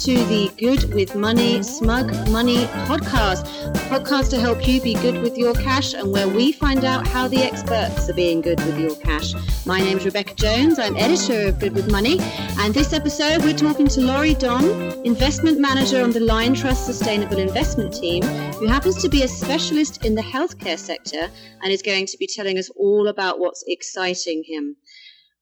to 0.00 0.14
the 0.14 0.50
Good 0.56 0.94
with 0.94 1.14
Money, 1.14 1.62
Smug 1.62 2.10
Money 2.30 2.64
podcast, 2.88 3.42
a 3.68 3.78
podcast 3.90 4.30
to 4.30 4.40
help 4.40 4.66
you 4.66 4.80
be 4.80 4.94
good 4.94 5.20
with 5.20 5.36
your 5.36 5.52
cash 5.52 5.92
and 5.92 6.10
where 6.10 6.26
we 6.26 6.52
find 6.52 6.86
out 6.86 7.06
how 7.06 7.28
the 7.28 7.36
experts 7.36 8.08
are 8.08 8.14
being 8.14 8.40
good 8.40 8.58
with 8.64 8.78
your 8.78 8.96
cash. 8.96 9.34
My 9.66 9.78
name 9.78 9.98
is 9.98 10.06
Rebecca 10.06 10.32
Jones. 10.36 10.78
I'm 10.78 10.96
editor 10.96 11.48
of 11.48 11.58
Good 11.58 11.74
with 11.74 11.92
Money. 11.92 12.18
And 12.60 12.72
this 12.72 12.94
episode, 12.94 13.42
we're 13.42 13.54
talking 13.54 13.88
to 13.88 14.00
Laurie 14.00 14.32
Don, 14.32 14.64
investment 15.04 15.60
manager 15.60 16.02
on 16.02 16.12
the 16.12 16.20
Liontrust 16.20 16.86
Sustainable 16.86 17.36
Investment 17.36 17.92
Team, 17.92 18.22
who 18.54 18.68
happens 18.68 19.02
to 19.02 19.10
be 19.10 19.24
a 19.24 19.28
specialist 19.28 20.02
in 20.06 20.14
the 20.14 20.22
healthcare 20.22 20.78
sector 20.78 21.28
and 21.62 21.70
is 21.70 21.82
going 21.82 22.06
to 22.06 22.16
be 22.16 22.26
telling 22.26 22.56
us 22.58 22.70
all 22.70 23.08
about 23.08 23.38
what's 23.38 23.64
exciting 23.66 24.44
him. 24.46 24.76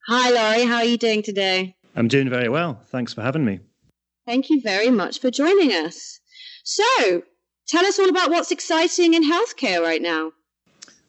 Hi, 0.08 0.30
Laurie. 0.30 0.66
How 0.66 0.78
are 0.78 0.84
you 0.84 0.98
doing 0.98 1.22
today? 1.22 1.76
I'm 1.94 2.08
doing 2.08 2.28
very 2.28 2.48
well. 2.48 2.82
Thanks 2.90 3.14
for 3.14 3.22
having 3.22 3.44
me. 3.44 3.60
Thank 4.28 4.50
you 4.50 4.60
very 4.60 4.90
much 4.90 5.20
for 5.20 5.30
joining 5.30 5.70
us. 5.70 6.20
So, 6.62 7.22
tell 7.66 7.86
us 7.86 7.98
all 7.98 8.10
about 8.10 8.28
what's 8.28 8.50
exciting 8.50 9.14
in 9.14 9.24
healthcare 9.24 9.82
right 9.82 10.02
now. 10.02 10.32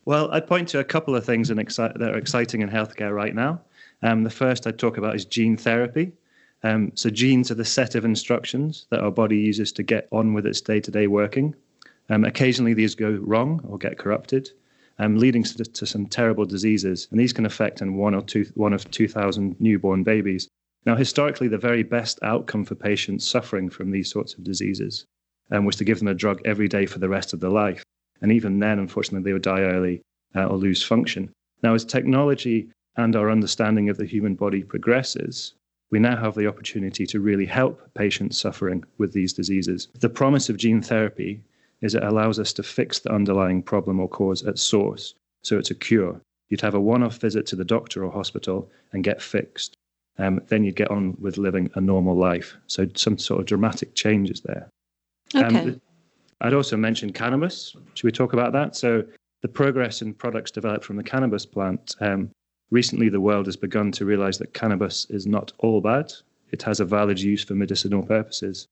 Well, 0.05 0.31
I'd 0.31 0.47
point 0.47 0.69
to 0.69 0.79
a 0.79 0.85
couple 0.85 1.17
of 1.17 1.25
things 1.25 1.49
exci- 1.49 1.99
that 1.99 2.15
are 2.15 2.17
exciting 2.17 2.61
in 2.61 2.69
healthcare 2.69 3.13
right 3.13 3.35
now. 3.35 3.59
Um, 4.03 4.23
the 4.23 4.29
first 4.29 4.65
I'd 4.65 4.79
talk 4.79 4.97
about 4.97 5.17
is 5.17 5.25
gene 5.25 5.57
therapy. 5.57 6.13
Um, 6.63 6.93
so, 6.95 7.09
genes 7.09 7.51
are 7.51 7.55
the 7.55 7.65
set 7.65 7.93
of 7.93 8.05
instructions 8.05 8.85
that 8.89 9.01
our 9.01 9.11
body 9.11 9.37
uses 9.37 9.73
to 9.73 9.83
get 9.83 10.07
on 10.13 10.33
with 10.33 10.45
its 10.45 10.61
day 10.61 10.79
to 10.79 10.89
day 10.89 11.07
working. 11.07 11.53
Um, 12.09 12.23
occasionally, 12.23 12.73
these 12.73 12.95
go 12.95 13.19
wrong 13.21 13.59
or 13.67 13.77
get 13.77 13.97
corrupted, 13.97 14.49
um, 14.97 15.17
leading 15.17 15.43
to, 15.43 15.65
to, 15.65 15.85
some 15.85 16.05
terrible 16.05 16.45
diseases. 16.45 17.09
And 17.11 17.19
these 17.19 17.33
can 17.33 17.45
affect 17.45 17.81
in 17.81 17.97
one 17.97 18.15
or 18.15 18.21
two, 18.21 18.45
one 18.55 18.71
of 18.71 18.89
2,000 18.91 19.57
newborn 19.59 20.03
babies. 20.03 20.47
Now, 20.85 20.95
historically, 20.95 21.49
the 21.49 21.57
very 21.57 21.83
best 21.83 22.19
outcome 22.23 22.63
for 22.63 22.75
patients 22.75 23.27
suffering 23.27 23.69
from 23.69 23.91
these 23.91 24.09
sorts 24.09 24.33
of 24.33 24.45
diseases 24.45 25.05
um, 25.51 25.65
was 25.65 25.75
to 25.75 25.83
give 25.83 25.99
them 25.99 26.07
a 26.07 26.13
drug 26.13 26.41
every 26.45 26.69
day 26.69 26.85
for 26.85 26.99
the 26.99 27.09
rest 27.09 27.33
of 27.33 27.41
their 27.41 27.49
life. 27.49 27.83
And 28.21 28.31
even 28.31 28.59
then, 28.59 28.79
unfortunately, 28.79 29.27
they 29.27 29.33
would 29.33 29.41
die 29.41 29.61
early 29.61 30.01
uh, 30.35 30.45
or 30.45 30.57
lose 30.57 30.81
function. 30.81 31.31
Now, 31.63 31.73
as 31.73 31.83
technology 31.83 32.69
and 32.95 33.15
our 33.15 33.29
understanding 33.29 33.89
of 33.89 33.97
the 33.97 34.05
human 34.05 34.35
body 34.35 34.63
progresses, 34.63 35.53
we 35.91 35.99
now 35.99 36.15
have 36.15 36.35
the 36.35 36.47
opportunity 36.47 37.05
to 37.07 37.19
really 37.19 37.45
help 37.45 37.81
patients 37.93 38.39
suffering 38.39 38.85
with 38.97 39.11
these 39.11 39.33
diseases. 39.33 39.89
The 39.99 40.09
promise 40.09 40.49
of 40.49 40.57
gene 40.57 40.81
therapy 40.81 41.41
is 41.81 41.93
it 41.93 42.03
allows 42.03 42.39
us 42.39 42.53
to 42.53 42.63
fix 42.63 42.99
the 42.99 43.11
underlying 43.11 43.63
problem 43.63 43.99
or 43.99 44.07
cause 44.07 44.43
at 44.45 44.59
source. 44.59 45.13
So 45.43 45.57
it's 45.57 45.71
a 45.71 45.75
cure. 45.75 46.21
You'd 46.49 46.61
have 46.61 46.75
a 46.75 46.79
one 46.79 47.03
off 47.03 47.17
visit 47.17 47.45
to 47.47 47.55
the 47.55 47.65
doctor 47.65 48.05
or 48.05 48.11
hospital 48.11 48.69
and 48.93 49.03
get 49.03 49.21
fixed 49.21 49.75
um, 50.19 50.41
then 50.47 50.63
you 50.63 50.71
get 50.71 50.91
on 50.91 51.15
with 51.19 51.37
living 51.37 51.71
a 51.75 51.81
normal 51.81 52.15
life. 52.15 52.55
So 52.67 52.85
some 52.95 53.17
sort 53.17 53.39
of 53.39 53.45
dramatic 53.47 53.95
changes 53.95 54.41
there. 54.41 54.69
Um, 55.33 55.43
okay. 55.43 55.59
Um, 55.59 55.81
I'd 56.41 56.53
also 56.53 56.77
mention 56.77 57.11
cannabis. 57.11 57.75
Should 57.95 58.05
we 58.05 58.11
talk 58.11 58.33
about 58.33 58.53
that? 58.53 58.75
So 58.75 59.03
the 59.41 59.47
progress 59.47 60.01
in 60.01 60.13
products 60.13 60.51
developed 60.51 60.85
from 60.85 60.97
the 60.97 61.03
cannabis 61.03 61.45
plant. 61.45 61.95
Um, 62.01 62.31
recently, 62.71 63.09
the 63.09 63.21
world 63.21 63.45
has 63.45 63.55
begun 63.55 63.91
to 63.93 64.05
realize 64.05 64.37
that 64.37 64.53
cannabis 64.53 65.07
is 65.09 65.25
not 65.25 65.51
all 65.59 65.81
bad. 65.81 66.13
It 66.51 66.61
has 66.63 66.79
a 66.79 66.85
valid 66.85 67.19
use 67.19 67.43
for 67.43 67.55
medicinal 67.55 68.03
purposes. 68.03 68.67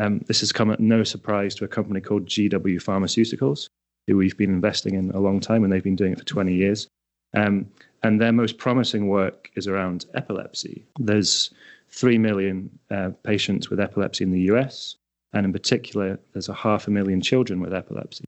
Um, 0.00 0.20
this 0.26 0.40
has 0.40 0.52
come 0.52 0.70
at 0.70 0.80
no 0.80 1.02
surprise 1.02 1.54
to 1.56 1.64
a 1.64 1.68
company 1.68 2.00
called 2.00 2.26
GW 2.26 2.76
Pharmaceuticals, 2.76 3.68
who 4.06 4.16
we've 4.16 4.36
been 4.36 4.50
investing 4.50 4.94
in 4.94 5.10
a 5.10 5.18
long 5.18 5.40
time, 5.40 5.64
and 5.64 5.72
they've 5.72 5.82
been 5.82 5.96
doing 5.96 6.12
it 6.12 6.18
for 6.18 6.24
20 6.24 6.54
years. 6.54 6.88
Um, 7.34 7.66
and 8.02 8.20
their 8.20 8.32
most 8.32 8.58
promising 8.58 9.08
work 9.08 9.50
is 9.56 9.66
around 9.66 10.06
epilepsy. 10.14 10.86
There's 10.98 11.50
3 11.90 12.18
million 12.18 12.70
uh, 12.90 13.10
patients 13.22 13.70
with 13.70 13.80
epilepsy 13.80 14.24
in 14.24 14.30
the 14.30 14.42
US, 14.52 14.96
and 15.32 15.44
in 15.44 15.52
particular, 15.52 16.18
there's 16.32 16.48
a 16.48 16.54
half 16.54 16.86
a 16.86 16.90
million 16.90 17.20
children 17.20 17.60
with 17.60 17.74
epilepsy. 17.74 18.24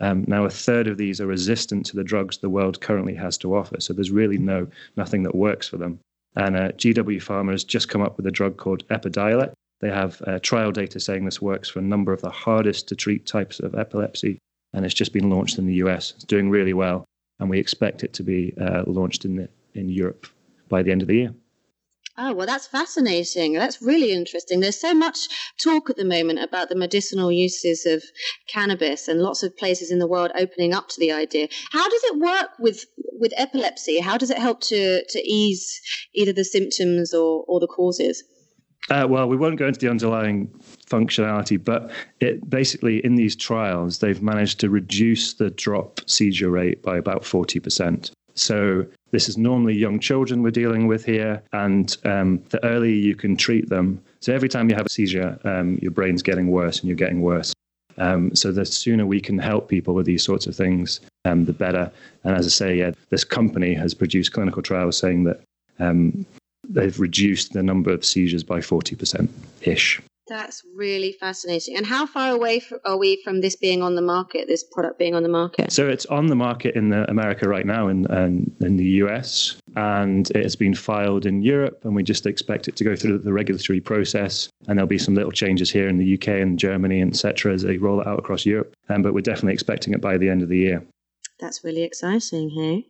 Um, 0.00 0.24
now, 0.28 0.44
a 0.44 0.50
third 0.50 0.86
of 0.86 0.96
these 0.96 1.20
are 1.20 1.26
resistant 1.26 1.86
to 1.86 1.96
the 1.96 2.04
drugs 2.04 2.38
the 2.38 2.50
world 2.50 2.80
currently 2.80 3.14
has 3.14 3.36
to 3.38 3.56
offer, 3.56 3.80
so 3.80 3.92
there's 3.92 4.12
really 4.12 4.38
no 4.38 4.68
nothing 4.96 5.24
that 5.24 5.34
works 5.34 5.68
for 5.68 5.76
them. 5.76 5.98
And 6.36 6.56
uh, 6.56 6.68
GW 6.72 7.16
Pharma 7.16 7.50
has 7.50 7.64
just 7.64 7.88
come 7.88 8.02
up 8.02 8.16
with 8.16 8.26
a 8.26 8.30
drug 8.30 8.56
called 8.58 8.86
Epidiolex. 8.88 9.52
They 9.80 9.90
have 9.90 10.22
uh, 10.26 10.38
trial 10.40 10.70
data 10.70 11.00
saying 11.00 11.24
this 11.24 11.42
works 11.42 11.68
for 11.68 11.80
a 11.80 11.82
number 11.82 12.12
of 12.12 12.20
the 12.20 12.30
hardest 12.30 12.88
to 12.88 12.96
treat 12.96 13.26
types 13.26 13.58
of 13.58 13.74
epilepsy, 13.74 14.38
and 14.72 14.84
it's 14.84 14.94
just 14.94 15.12
been 15.12 15.30
launched 15.30 15.58
in 15.58 15.66
the 15.66 15.74
US. 15.74 16.12
It's 16.14 16.24
doing 16.24 16.50
really 16.50 16.74
well 16.74 17.04
and 17.38 17.50
we 17.50 17.58
expect 17.58 18.02
it 18.02 18.12
to 18.14 18.22
be 18.22 18.54
uh, 18.60 18.82
launched 18.86 19.24
in 19.24 19.36
the, 19.36 19.48
in 19.74 19.88
Europe 19.88 20.26
by 20.68 20.82
the 20.82 20.90
end 20.90 21.02
of 21.02 21.08
the 21.08 21.16
year. 21.16 21.34
Oh, 22.20 22.32
well, 22.32 22.48
that's 22.48 22.66
fascinating. 22.66 23.52
That's 23.52 23.80
really 23.80 24.12
interesting. 24.12 24.58
There's 24.58 24.80
so 24.80 24.92
much 24.92 25.28
talk 25.62 25.88
at 25.88 25.96
the 25.96 26.04
moment 26.04 26.40
about 26.40 26.68
the 26.68 26.74
medicinal 26.74 27.30
uses 27.30 27.86
of 27.86 28.02
cannabis 28.48 29.06
and 29.06 29.20
lots 29.20 29.44
of 29.44 29.56
places 29.56 29.92
in 29.92 30.00
the 30.00 30.06
world 30.08 30.32
opening 30.34 30.74
up 30.74 30.88
to 30.88 30.98
the 30.98 31.12
idea. 31.12 31.46
How 31.70 31.88
does 31.88 32.02
it 32.04 32.18
work 32.18 32.50
with, 32.58 32.86
with 33.20 33.32
epilepsy? 33.36 34.00
How 34.00 34.18
does 34.18 34.30
it 34.30 34.38
help 34.38 34.60
to, 34.62 35.04
to 35.08 35.18
ease 35.20 35.80
either 36.12 36.32
the 36.32 36.44
symptoms 36.44 37.14
or, 37.14 37.44
or 37.46 37.60
the 37.60 37.68
causes? 37.68 38.24
Uh, 38.90 39.06
well, 39.08 39.28
we 39.28 39.36
won't 39.36 39.58
go 39.58 39.66
into 39.66 39.78
the 39.78 39.88
underlying 39.88 40.48
functionality, 40.86 41.62
but 41.62 41.90
it 42.20 42.48
basically 42.48 43.04
in 43.04 43.16
these 43.16 43.36
trials 43.36 43.98
they've 43.98 44.22
managed 44.22 44.58
to 44.60 44.70
reduce 44.70 45.34
the 45.34 45.50
drop 45.50 46.00
seizure 46.06 46.50
rate 46.50 46.82
by 46.82 46.96
about 46.96 47.24
forty 47.24 47.60
percent. 47.60 48.10
So 48.34 48.86
this 49.10 49.28
is 49.28 49.36
normally 49.36 49.74
young 49.74 49.98
children 49.98 50.42
we're 50.42 50.50
dealing 50.50 50.86
with 50.86 51.04
here, 51.04 51.42
and 51.52 51.94
um, 52.04 52.42
the 52.48 52.64
earlier 52.64 52.94
you 52.94 53.14
can 53.14 53.36
treat 53.36 53.68
them. 53.68 54.00
So 54.20 54.32
every 54.32 54.48
time 54.48 54.70
you 54.70 54.76
have 54.76 54.86
a 54.86 54.90
seizure, 54.90 55.38
um, 55.44 55.78
your 55.82 55.90
brain's 55.90 56.22
getting 56.22 56.48
worse 56.48 56.80
and 56.80 56.88
you're 56.88 56.96
getting 56.96 57.20
worse. 57.20 57.52
Um, 57.98 58.34
so 58.34 58.52
the 58.52 58.64
sooner 58.64 59.06
we 59.06 59.20
can 59.20 59.38
help 59.38 59.68
people 59.68 59.92
with 59.92 60.06
these 60.06 60.22
sorts 60.22 60.46
of 60.46 60.54
things, 60.54 61.00
um, 61.24 61.44
the 61.44 61.52
better. 61.52 61.90
And 62.22 62.36
as 62.36 62.46
I 62.46 62.50
say, 62.50 62.78
yeah, 62.78 62.92
this 63.10 63.24
company 63.24 63.74
has 63.74 63.92
produced 63.92 64.32
clinical 64.32 64.62
trials 64.62 64.96
saying 64.96 65.24
that 65.24 65.40
um, 65.80 66.24
they've 66.68 66.98
reduced 66.98 67.52
the 67.52 67.62
number 67.62 67.90
of 67.90 68.04
seizures 68.04 68.44
by 68.44 68.58
40% 68.58 69.28
ish. 69.62 70.00
That's 70.28 70.62
really 70.76 71.12
fascinating. 71.12 71.76
And 71.76 71.86
how 71.86 72.06
far 72.06 72.30
away 72.32 72.62
are 72.84 72.98
we 72.98 73.20
from 73.22 73.40
this 73.40 73.56
being 73.56 73.82
on 73.82 73.94
the 73.94 74.02
market, 74.02 74.46
this 74.46 74.62
product 74.62 74.98
being 74.98 75.14
on 75.14 75.22
the 75.22 75.28
market? 75.28 75.72
So 75.72 75.88
it's 75.88 76.04
on 76.06 76.26
the 76.26 76.34
market 76.34 76.74
in 76.74 76.92
America 76.92 77.48
right 77.48 77.64
now, 77.64 77.88
in, 77.88 78.04
in, 78.12 78.54
in 78.60 78.76
the 78.76 78.84
US, 79.02 79.56
and 79.74 80.30
it 80.30 80.42
has 80.42 80.54
been 80.54 80.74
filed 80.74 81.24
in 81.24 81.42
Europe, 81.42 81.80
and 81.84 81.94
we 81.94 82.02
just 82.02 82.26
expect 82.26 82.68
it 82.68 82.76
to 82.76 82.84
go 82.84 82.94
through 82.94 83.18
the 83.18 83.32
regulatory 83.32 83.80
process. 83.80 84.50
And 84.66 84.78
there'll 84.78 84.86
be 84.86 84.98
some 84.98 85.14
little 85.14 85.32
changes 85.32 85.70
here 85.70 85.88
in 85.88 85.96
the 85.96 86.14
UK 86.14 86.28
and 86.28 86.58
Germany, 86.58 87.00
etc., 87.02 87.54
as 87.54 87.62
they 87.62 87.78
roll 87.78 88.00
it 88.00 88.06
out 88.06 88.18
across 88.18 88.44
Europe. 88.44 88.74
Um, 88.90 89.02
but 89.02 89.14
we're 89.14 89.20
definitely 89.22 89.54
expecting 89.54 89.94
it 89.94 90.02
by 90.02 90.18
the 90.18 90.28
end 90.28 90.42
of 90.42 90.50
the 90.50 90.58
year. 90.58 90.84
That's 91.40 91.62
really 91.62 91.84
exciting, 91.84 92.50
hey? 92.50 92.86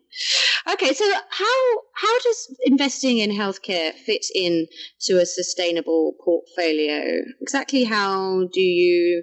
Okay, 0.70 0.92
so 0.92 1.04
how 1.30 1.78
how 1.94 2.18
does 2.20 2.56
investing 2.64 3.18
in 3.18 3.30
healthcare 3.30 3.92
fit 3.94 4.26
in 4.34 4.66
to 5.02 5.18
a 5.18 5.24
sustainable 5.24 6.14
portfolio? 6.22 7.22
Exactly 7.40 7.84
how 7.84 8.48
do 8.52 8.60
you 8.60 9.22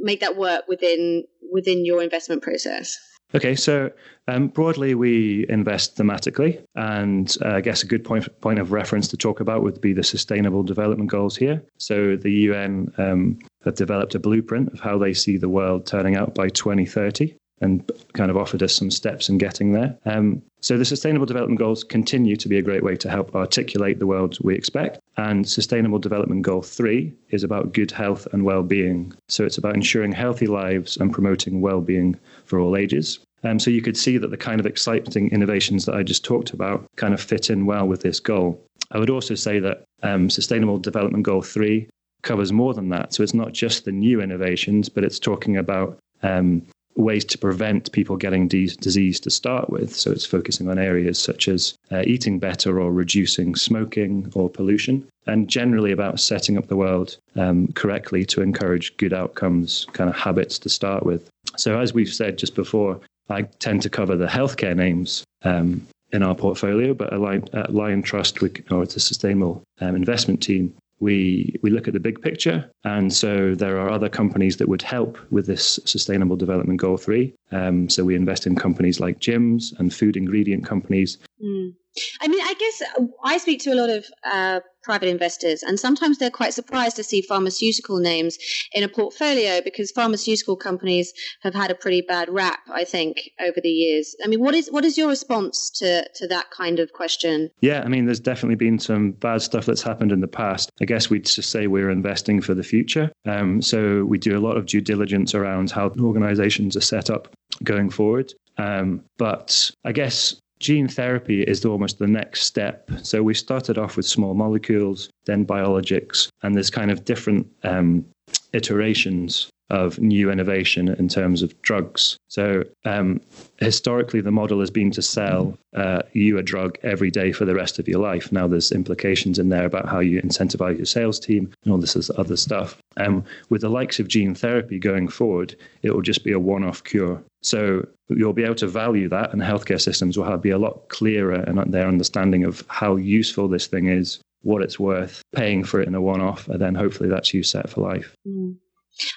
make 0.00 0.20
that 0.20 0.36
work 0.36 0.66
within 0.66 1.24
within 1.52 1.84
your 1.84 2.02
investment 2.02 2.42
process? 2.42 2.98
Okay, 3.34 3.54
so 3.54 3.90
um, 4.28 4.48
broadly 4.48 4.94
we 4.94 5.46
invest 5.48 5.96
thematically, 5.96 6.62
and 6.74 7.34
uh, 7.42 7.54
I 7.54 7.60
guess 7.60 7.82
a 7.82 7.86
good 7.86 8.04
point 8.04 8.28
point 8.40 8.58
of 8.58 8.72
reference 8.72 9.06
to 9.08 9.16
talk 9.16 9.38
about 9.38 9.62
would 9.62 9.80
be 9.80 9.92
the 9.92 10.02
Sustainable 10.02 10.64
Development 10.64 11.08
Goals 11.08 11.36
here. 11.36 11.62
So 11.78 12.16
the 12.16 12.32
UN 12.32 12.92
um, 12.98 13.38
have 13.64 13.76
developed 13.76 14.16
a 14.16 14.18
blueprint 14.18 14.72
of 14.72 14.80
how 14.80 14.98
they 14.98 15.14
see 15.14 15.36
the 15.36 15.48
world 15.48 15.86
turning 15.86 16.16
out 16.16 16.34
by 16.34 16.48
2030 16.48 17.36
and 17.62 17.90
kind 18.12 18.30
of 18.30 18.36
offered 18.36 18.62
us 18.62 18.74
some 18.74 18.90
steps 18.90 19.28
in 19.28 19.38
getting 19.38 19.72
there. 19.72 19.96
Um, 20.04 20.42
so 20.60 20.76
the 20.76 20.84
Sustainable 20.84 21.26
Development 21.26 21.58
Goals 21.58 21.82
continue 21.82 22.36
to 22.36 22.48
be 22.48 22.58
a 22.58 22.62
great 22.62 22.84
way 22.84 22.96
to 22.96 23.10
help 23.10 23.34
articulate 23.34 23.98
the 23.98 24.06
world 24.06 24.38
we 24.42 24.54
expect. 24.54 24.98
And 25.16 25.48
Sustainable 25.48 25.98
Development 25.98 26.42
Goal 26.42 26.62
3 26.62 27.12
is 27.30 27.42
about 27.42 27.72
good 27.72 27.90
health 27.90 28.26
and 28.32 28.44
well-being. 28.44 29.12
So 29.28 29.44
it's 29.44 29.58
about 29.58 29.74
ensuring 29.74 30.12
healthy 30.12 30.46
lives 30.46 30.96
and 30.96 31.12
promoting 31.12 31.60
well-being 31.60 32.18
for 32.44 32.58
all 32.58 32.76
ages. 32.76 33.18
Um, 33.44 33.58
so 33.58 33.70
you 33.70 33.82
could 33.82 33.96
see 33.96 34.18
that 34.18 34.30
the 34.30 34.36
kind 34.36 34.60
of 34.60 34.66
exciting 34.66 35.30
innovations 35.30 35.84
that 35.86 35.96
I 35.96 36.02
just 36.02 36.24
talked 36.24 36.52
about 36.52 36.84
kind 36.96 37.14
of 37.14 37.20
fit 37.20 37.50
in 37.50 37.66
well 37.66 37.86
with 37.86 38.02
this 38.02 38.20
goal. 38.20 38.60
I 38.92 38.98
would 38.98 39.10
also 39.10 39.34
say 39.34 39.58
that 39.58 39.84
um, 40.02 40.30
Sustainable 40.30 40.78
Development 40.78 41.24
Goal 41.24 41.42
3 41.42 41.88
covers 42.22 42.52
more 42.52 42.72
than 42.72 42.88
that. 42.90 43.12
So 43.12 43.22
it's 43.22 43.34
not 43.34 43.52
just 43.52 43.84
the 43.84 43.92
new 43.92 44.20
innovations, 44.20 44.88
but 44.88 45.02
it's 45.02 45.18
talking 45.18 45.56
about 45.56 45.98
um, 46.22 46.62
ways 46.96 47.24
to 47.24 47.38
prevent 47.38 47.90
people 47.92 48.16
getting 48.16 48.48
de- 48.48 48.66
disease 48.66 49.18
to 49.20 49.30
start 49.30 49.70
with. 49.70 49.94
So 49.94 50.10
it's 50.10 50.26
focusing 50.26 50.68
on 50.68 50.78
areas 50.78 51.18
such 51.18 51.48
as 51.48 51.76
uh, 51.90 52.02
eating 52.06 52.38
better 52.38 52.80
or 52.80 52.92
reducing 52.92 53.54
smoking 53.54 54.30
or 54.34 54.50
pollution, 54.50 55.06
and 55.26 55.48
generally 55.48 55.92
about 55.92 56.20
setting 56.20 56.58
up 56.58 56.68
the 56.68 56.76
world 56.76 57.16
um, 57.36 57.68
correctly 57.68 58.24
to 58.26 58.42
encourage 58.42 58.96
good 58.96 59.12
outcomes, 59.12 59.86
kind 59.92 60.10
of 60.10 60.16
habits 60.16 60.58
to 60.60 60.68
start 60.68 61.04
with. 61.04 61.28
So, 61.56 61.78
as 61.78 61.94
we've 61.94 62.12
said 62.12 62.38
just 62.38 62.54
before, 62.54 63.00
I 63.28 63.42
tend 63.42 63.82
to 63.82 63.90
cover 63.90 64.16
the 64.16 64.26
healthcare 64.26 64.76
names. 64.76 65.24
Um, 65.44 65.86
in 66.12 66.22
our 66.22 66.34
portfolio, 66.34 66.92
but 66.92 67.10
at 67.12 67.18
Lion, 67.18 67.48
at 67.54 67.70
Liontrust, 67.70 68.42
we, 68.42 68.52
or 68.70 68.82
it's 68.82 68.96
a 68.96 69.00
sustainable 69.00 69.62
um, 69.80 69.96
investment 69.96 70.42
team, 70.42 70.74
we 71.02 71.56
we 71.62 71.70
look 71.70 71.88
at 71.88 71.94
the 71.94 72.00
big 72.00 72.22
picture, 72.22 72.70
and 72.84 73.12
so 73.12 73.54
there 73.56 73.78
are 73.80 73.90
other 73.90 74.08
companies 74.08 74.56
that 74.58 74.68
would 74.68 74.82
help 74.82 75.18
with 75.30 75.46
this 75.46 75.80
Sustainable 75.84 76.36
Development 76.36 76.80
Goal 76.80 76.96
three. 76.96 77.34
Um, 77.50 77.88
so 77.88 78.04
we 78.04 78.14
invest 78.14 78.46
in 78.46 78.54
companies 78.54 79.00
like 79.00 79.18
gyms 79.18 79.78
and 79.78 79.92
food 79.92 80.16
ingredient 80.16 80.64
companies. 80.64 81.18
Mm. 81.44 81.74
I 82.22 82.28
mean, 82.28 82.40
I 82.40 82.54
guess 82.54 82.82
I 83.24 83.36
speak 83.38 83.60
to 83.64 83.72
a 83.72 83.74
lot 83.74 83.90
of 83.90 84.06
uh, 84.24 84.60
private 84.82 85.08
investors, 85.08 85.62
and 85.62 85.78
sometimes 85.78 86.18
they're 86.18 86.30
quite 86.30 86.54
surprised 86.54 86.96
to 86.96 87.04
see 87.04 87.22
pharmaceutical 87.22 87.98
names 87.98 88.38
in 88.72 88.82
a 88.82 88.88
portfolio 88.88 89.60
because 89.62 89.90
pharmaceutical 89.90 90.56
companies 90.56 91.12
have 91.42 91.54
had 91.54 91.70
a 91.70 91.74
pretty 91.74 92.00
bad 92.00 92.28
rap, 92.28 92.60
I 92.72 92.84
think, 92.84 93.30
over 93.40 93.60
the 93.62 93.68
years. 93.68 94.14
I 94.24 94.28
mean, 94.28 94.40
what 94.40 94.54
is 94.54 94.68
what 94.70 94.84
is 94.84 94.96
your 94.98 95.08
response 95.08 95.70
to 95.76 96.08
to 96.16 96.26
that 96.28 96.50
kind 96.50 96.78
of 96.78 96.92
question? 96.92 97.50
Yeah, 97.60 97.82
I 97.84 97.88
mean, 97.88 98.06
there's 98.06 98.20
definitely 98.20 98.56
been 98.56 98.78
some 98.78 99.12
bad 99.12 99.42
stuff 99.42 99.66
that's 99.66 99.82
happened 99.82 100.12
in 100.12 100.20
the 100.20 100.28
past. 100.28 100.70
I 100.80 100.84
guess 100.84 101.10
we'd 101.10 101.26
just 101.26 101.50
say 101.50 101.66
we're 101.66 101.90
investing 101.90 102.40
for 102.40 102.54
the 102.54 102.62
future. 102.62 103.12
Um, 103.26 103.62
so 103.62 104.04
we 104.04 104.18
do 104.18 104.36
a 104.36 104.40
lot 104.40 104.56
of 104.56 104.66
due 104.66 104.80
diligence 104.80 105.34
around 105.34 105.70
how 105.70 105.92
organizations 106.00 106.76
are 106.76 106.80
set 106.80 107.10
up 107.10 107.28
going 107.62 107.90
forward. 107.90 108.32
Um, 108.58 109.04
but 109.18 109.70
I 109.84 109.92
guess 109.92 110.36
gene 110.62 110.88
therapy 110.88 111.42
is 111.42 111.64
almost 111.64 111.98
the 111.98 112.06
next 112.06 112.44
step. 112.44 112.88
So 113.02 113.22
we 113.22 113.34
started 113.34 113.76
off 113.76 113.96
with 113.96 114.06
small 114.06 114.34
molecules, 114.34 115.10
then 115.26 115.44
biologics, 115.44 116.28
and 116.42 116.54
there's 116.54 116.70
kind 116.70 116.90
of 116.90 117.04
different 117.04 117.46
um, 117.64 118.06
iterations 118.52 119.50
of 119.70 119.98
new 119.98 120.30
innovation 120.30 120.88
in 120.88 121.08
terms 121.08 121.42
of 121.42 121.60
drugs. 121.62 122.18
So 122.28 122.64
um, 122.84 123.20
historically, 123.58 124.20
the 124.20 124.30
model 124.30 124.60
has 124.60 124.70
been 124.70 124.90
to 124.92 125.02
sell 125.02 125.58
uh, 125.74 126.02
you 126.12 126.38
a 126.38 126.42
drug 126.42 126.78
every 126.82 127.10
day 127.10 127.32
for 127.32 127.46
the 127.46 127.54
rest 127.54 127.78
of 127.78 127.88
your 127.88 127.98
life. 127.98 128.30
Now 128.30 128.46
there's 128.46 128.70
implications 128.70 129.38
in 129.38 129.48
there 129.48 129.64
about 129.64 129.88
how 129.88 130.00
you 130.00 130.20
incentivize 130.22 130.76
your 130.76 130.86
sales 130.86 131.18
team 131.18 131.52
and 131.64 131.72
all 131.72 131.78
this 131.78 132.10
other 132.16 132.36
stuff. 132.36 132.76
Um, 132.98 133.24
with 133.48 133.62
the 133.62 133.70
likes 133.70 133.98
of 133.98 134.08
gene 134.08 134.34
therapy 134.34 134.78
going 134.78 135.08
forward, 135.08 135.56
it 135.82 135.90
will 135.90 136.02
just 136.02 136.22
be 136.22 136.32
a 136.32 136.38
one-off 136.38 136.84
cure. 136.84 137.22
So 137.42 137.86
you'll 138.08 138.32
be 138.32 138.44
able 138.44 138.54
to 138.56 138.66
value 138.66 139.08
that, 139.08 139.32
and 139.32 139.42
healthcare 139.42 139.80
systems 139.80 140.16
will 140.16 140.24
have, 140.24 140.42
be 140.42 140.50
a 140.50 140.58
lot 140.58 140.88
clearer 140.88 141.42
in 141.42 141.56
their 141.70 141.88
understanding 141.88 142.44
of 142.44 142.64
how 142.68 142.96
useful 142.96 143.48
this 143.48 143.66
thing 143.66 143.86
is, 143.88 144.20
what 144.42 144.62
it's 144.62 144.78
worth, 144.78 145.22
paying 145.34 145.64
for 145.64 145.80
it 145.80 145.88
in 145.88 145.94
a 145.94 146.00
one-off, 146.00 146.48
and 146.48 146.60
then 146.60 146.74
hopefully 146.74 147.08
that's 147.08 147.34
you 147.34 147.42
set 147.42 147.68
for 147.68 147.80
life. 147.80 148.14
Mm. 148.26 148.56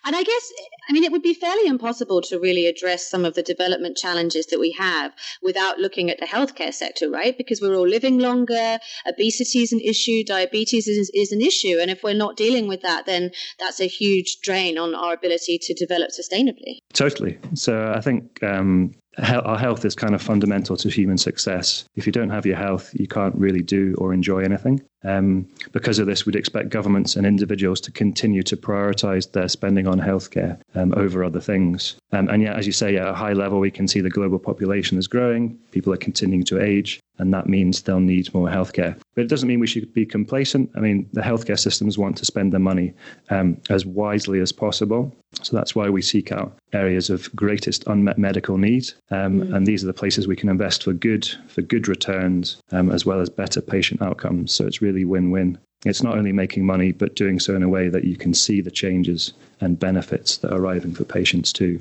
And 0.06 0.16
I 0.16 0.24
guess, 0.24 0.52
I 0.90 0.94
mean, 0.94 1.04
it 1.04 1.12
would 1.12 1.22
be 1.22 1.34
fairly 1.34 1.68
impossible 1.68 2.22
to 2.24 2.40
really 2.40 2.68
address 2.68 3.08
some 3.08 3.26
of 3.26 3.36
the 3.36 3.44
development 3.44 3.98
challenges 3.98 4.48
that 4.48 4.60
we 4.60 4.72
have 4.74 5.14
without 5.42 5.80
looking 5.80 6.10
at 6.10 6.20
the 6.20 6.26
healthcare 6.26 6.74
sector, 6.74 7.10
right? 7.10 7.38
Because 7.38 7.62
we're 7.62 7.76
all 7.76 7.88
living 7.88 8.20
longer, 8.20 8.80
obesity 9.08 9.64
is 9.64 9.74
an 9.74 9.82
issue, 9.82 10.24
diabetes 10.24 10.88
is, 10.88 11.12
is 11.14 11.32
an 11.32 11.42
issue. 11.42 11.78
And 11.80 11.90
if 11.92 12.04
we're 12.04 12.14
not 12.14 12.38
dealing 12.38 12.68
with 12.68 12.82
that, 12.82 13.06
then 13.06 13.32
that's 13.60 13.80
a 13.80 13.88
huge 13.88 14.40
drain 14.42 14.78
on 14.78 14.96
our 14.96 15.14
ability 15.14 15.58
to 15.62 15.74
develop 15.74 16.12
sustainably. 16.12 16.80
Totally. 16.94 17.38
So 17.54 17.94
I 17.96 18.02
think 18.02 18.42
um, 18.44 18.94
our 19.18 19.58
health 19.58 19.86
is 19.86 19.96
kind 19.96 20.14
of 20.14 20.22
fundamental 20.22 20.76
to 20.78 20.90
human 20.90 21.18
success. 21.18 21.86
If 21.96 22.06
you 22.06 22.12
don't 22.12 22.30
have 22.30 22.46
your 22.46 22.58
health, 22.58 22.92
you 22.94 23.08
can't 23.08 23.36
really 23.36 23.62
do 23.62 23.96
or 23.98 24.14
enjoy 24.14 24.40
anything. 24.40 24.82
Um, 25.04 25.48
because 25.72 26.00
of 26.00 26.08
this, 26.08 26.26
we'd 26.26 26.36
expect 26.36 26.70
governments 26.70 27.16
and 27.16 27.26
individuals 27.26 27.80
to 27.82 27.92
continue 27.92 28.44
to 28.44 28.58
prioritize 28.58 29.32
their 29.32 29.48
spending 29.48 29.88
on 29.88 30.00
healthcare 30.00 30.60
um, 30.74 30.94
over 30.98 31.24
other 31.24 31.40
things. 31.40 31.96
Um, 32.12 32.28
and 32.30 32.42
yet, 32.42 32.58
as 32.58 32.66
you 32.66 32.74
say, 32.74 32.98
at 32.98 33.08
a 33.08 33.14
high 33.14 33.34
level, 33.34 33.60
we 33.60 33.72
can 33.72 33.88
see 33.88 34.02
the 34.02 34.10
global 34.10 34.40
population 34.40 34.98
is 34.98 35.08
growing, 35.08 35.58
people 35.72 35.94
are 35.94 35.98
continuing 35.98 36.44
to 36.46 36.60
age, 36.60 37.00
and 37.20 37.34
that 37.34 37.48
means 37.48 37.82
they'll 37.82 38.00
need 38.00 38.34
more 38.34 38.50
healthcare. 38.50 39.00
But 39.14 39.24
it 39.24 39.28
doesn't 39.28 39.48
mean 39.48 39.60
we 39.60 39.68
should 39.68 39.94
be 39.94 40.06
complacent. 40.06 40.72
I 40.76 40.80
mean, 40.80 41.08
the 41.14 41.22
healthcare 41.22 41.60
systems 41.60 41.98
want 41.98 42.18
to 42.18 42.26
spend 42.26 42.52
their 42.52 42.60
money 42.60 42.94
um, 43.30 43.58
as 43.70 43.86
wisely 43.86 44.40
as 44.40 44.52
possible. 44.52 45.16
So 45.46 45.56
that's 45.56 45.76
why 45.76 45.90
we 45.90 46.02
seek 46.02 46.32
out 46.32 46.58
areas 46.74 47.12
of 47.12 47.34
greatest 47.36 47.86
unmet 47.86 48.18
medical 48.18 48.58
need, 48.58 48.86
um, 49.12 49.42
mm. 49.42 49.56
and 49.56 49.68
these 49.68 49.84
are 49.84 49.88
the 49.88 49.94
places 49.94 50.28
we 50.28 50.36
can 50.36 50.50
invest 50.50 50.82
for 50.82 50.94
good 50.94 51.28
for 51.48 51.62
good 51.62 51.88
returns 51.88 52.58
um, 52.72 52.92
as 52.92 53.06
well 53.06 53.22
as 53.22 53.30
better 53.30 53.62
patient 53.62 54.02
outcomes. 54.02 54.52
So 54.52 54.66
it's 54.66 54.82
really 54.82 55.06
win-win. 55.06 55.60
It's 55.86 56.02
not 56.02 56.18
only 56.18 56.32
making 56.32 56.66
money, 56.66 56.92
but 56.94 57.16
doing 57.16 57.40
so 57.40 57.56
in 57.56 57.62
a 57.62 57.70
way 57.70 57.90
that 57.90 58.06
you 58.06 58.18
can 58.18 58.34
see 58.34 58.60
the 58.60 58.72
changes 58.72 59.34
and 59.62 59.78
benefits 59.80 60.38
that 60.38 60.52
are 60.52 60.60
arriving 60.60 60.96
for 60.96 61.06
patients 61.06 61.54
too. 61.54 61.80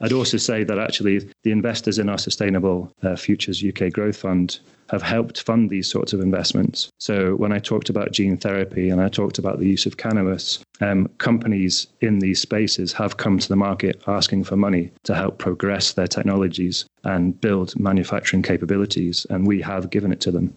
I'd 0.00 0.12
also 0.12 0.36
say 0.36 0.64
that 0.64 0.78
actually 0.78 1.30
the 1.44 1.52
investors 1.52 1.98
in 1.98 2.08
our 2.08 2.18
Sustainable 2.18 2.92
uh, 3.02 3.16
Futures 3.16 3.64
UK 3.64 3.92
Growth 3.92 4.16
Fund 4.16 4.58
have 4.90 5.02
helped 5.02 5.42
fund 5.42 5.70
these 5.70 5.88
sorts 5.88 6.12
of 6.12 6.20
investments. 6.20 6.90
So 6.98 7.34
when 7.36 7.52
I 7.52 7.58
talked 7.58 7.88
about 7.88 8.12
gene 8.12 8.36
therapy 8.36 8.90
and 8.90 9.00
I 9.00 9.08
talked 9.08 9.38
about 9.38 9.58
the 9.58 9.66
use 9.66 9.86
of 9.86 9.96
cannabis, 9.96 10.58
um, 10.80 11.08
companies 11.18 11.86
in 12.00 12.18
these 12.18 12.40
spaces 12.40 12.92
have 12.92 13.16
come 13.16 13.38
to 13.38 13.48
the 13.48 13.56
market 13.56 14.02
asking 14.06 14.44
for 14.44 14.56
money 14.56 14.90
to 15.04 15.14
help 15.14 15.38
progress 15.38 15.92
their 15.94 16.08
technologies 16.08 16.84
and 17.04 17.40
build 17.40 17.78
manufacturing 17.78 18.42
capabilities, 18.42 19.26
and 19.30 19.46
we 19.46 19.62
have 19.62 19.90
given 19.90 20.12
it 20.12 20.20
to 20.20 20.30
them. 20.30 20.54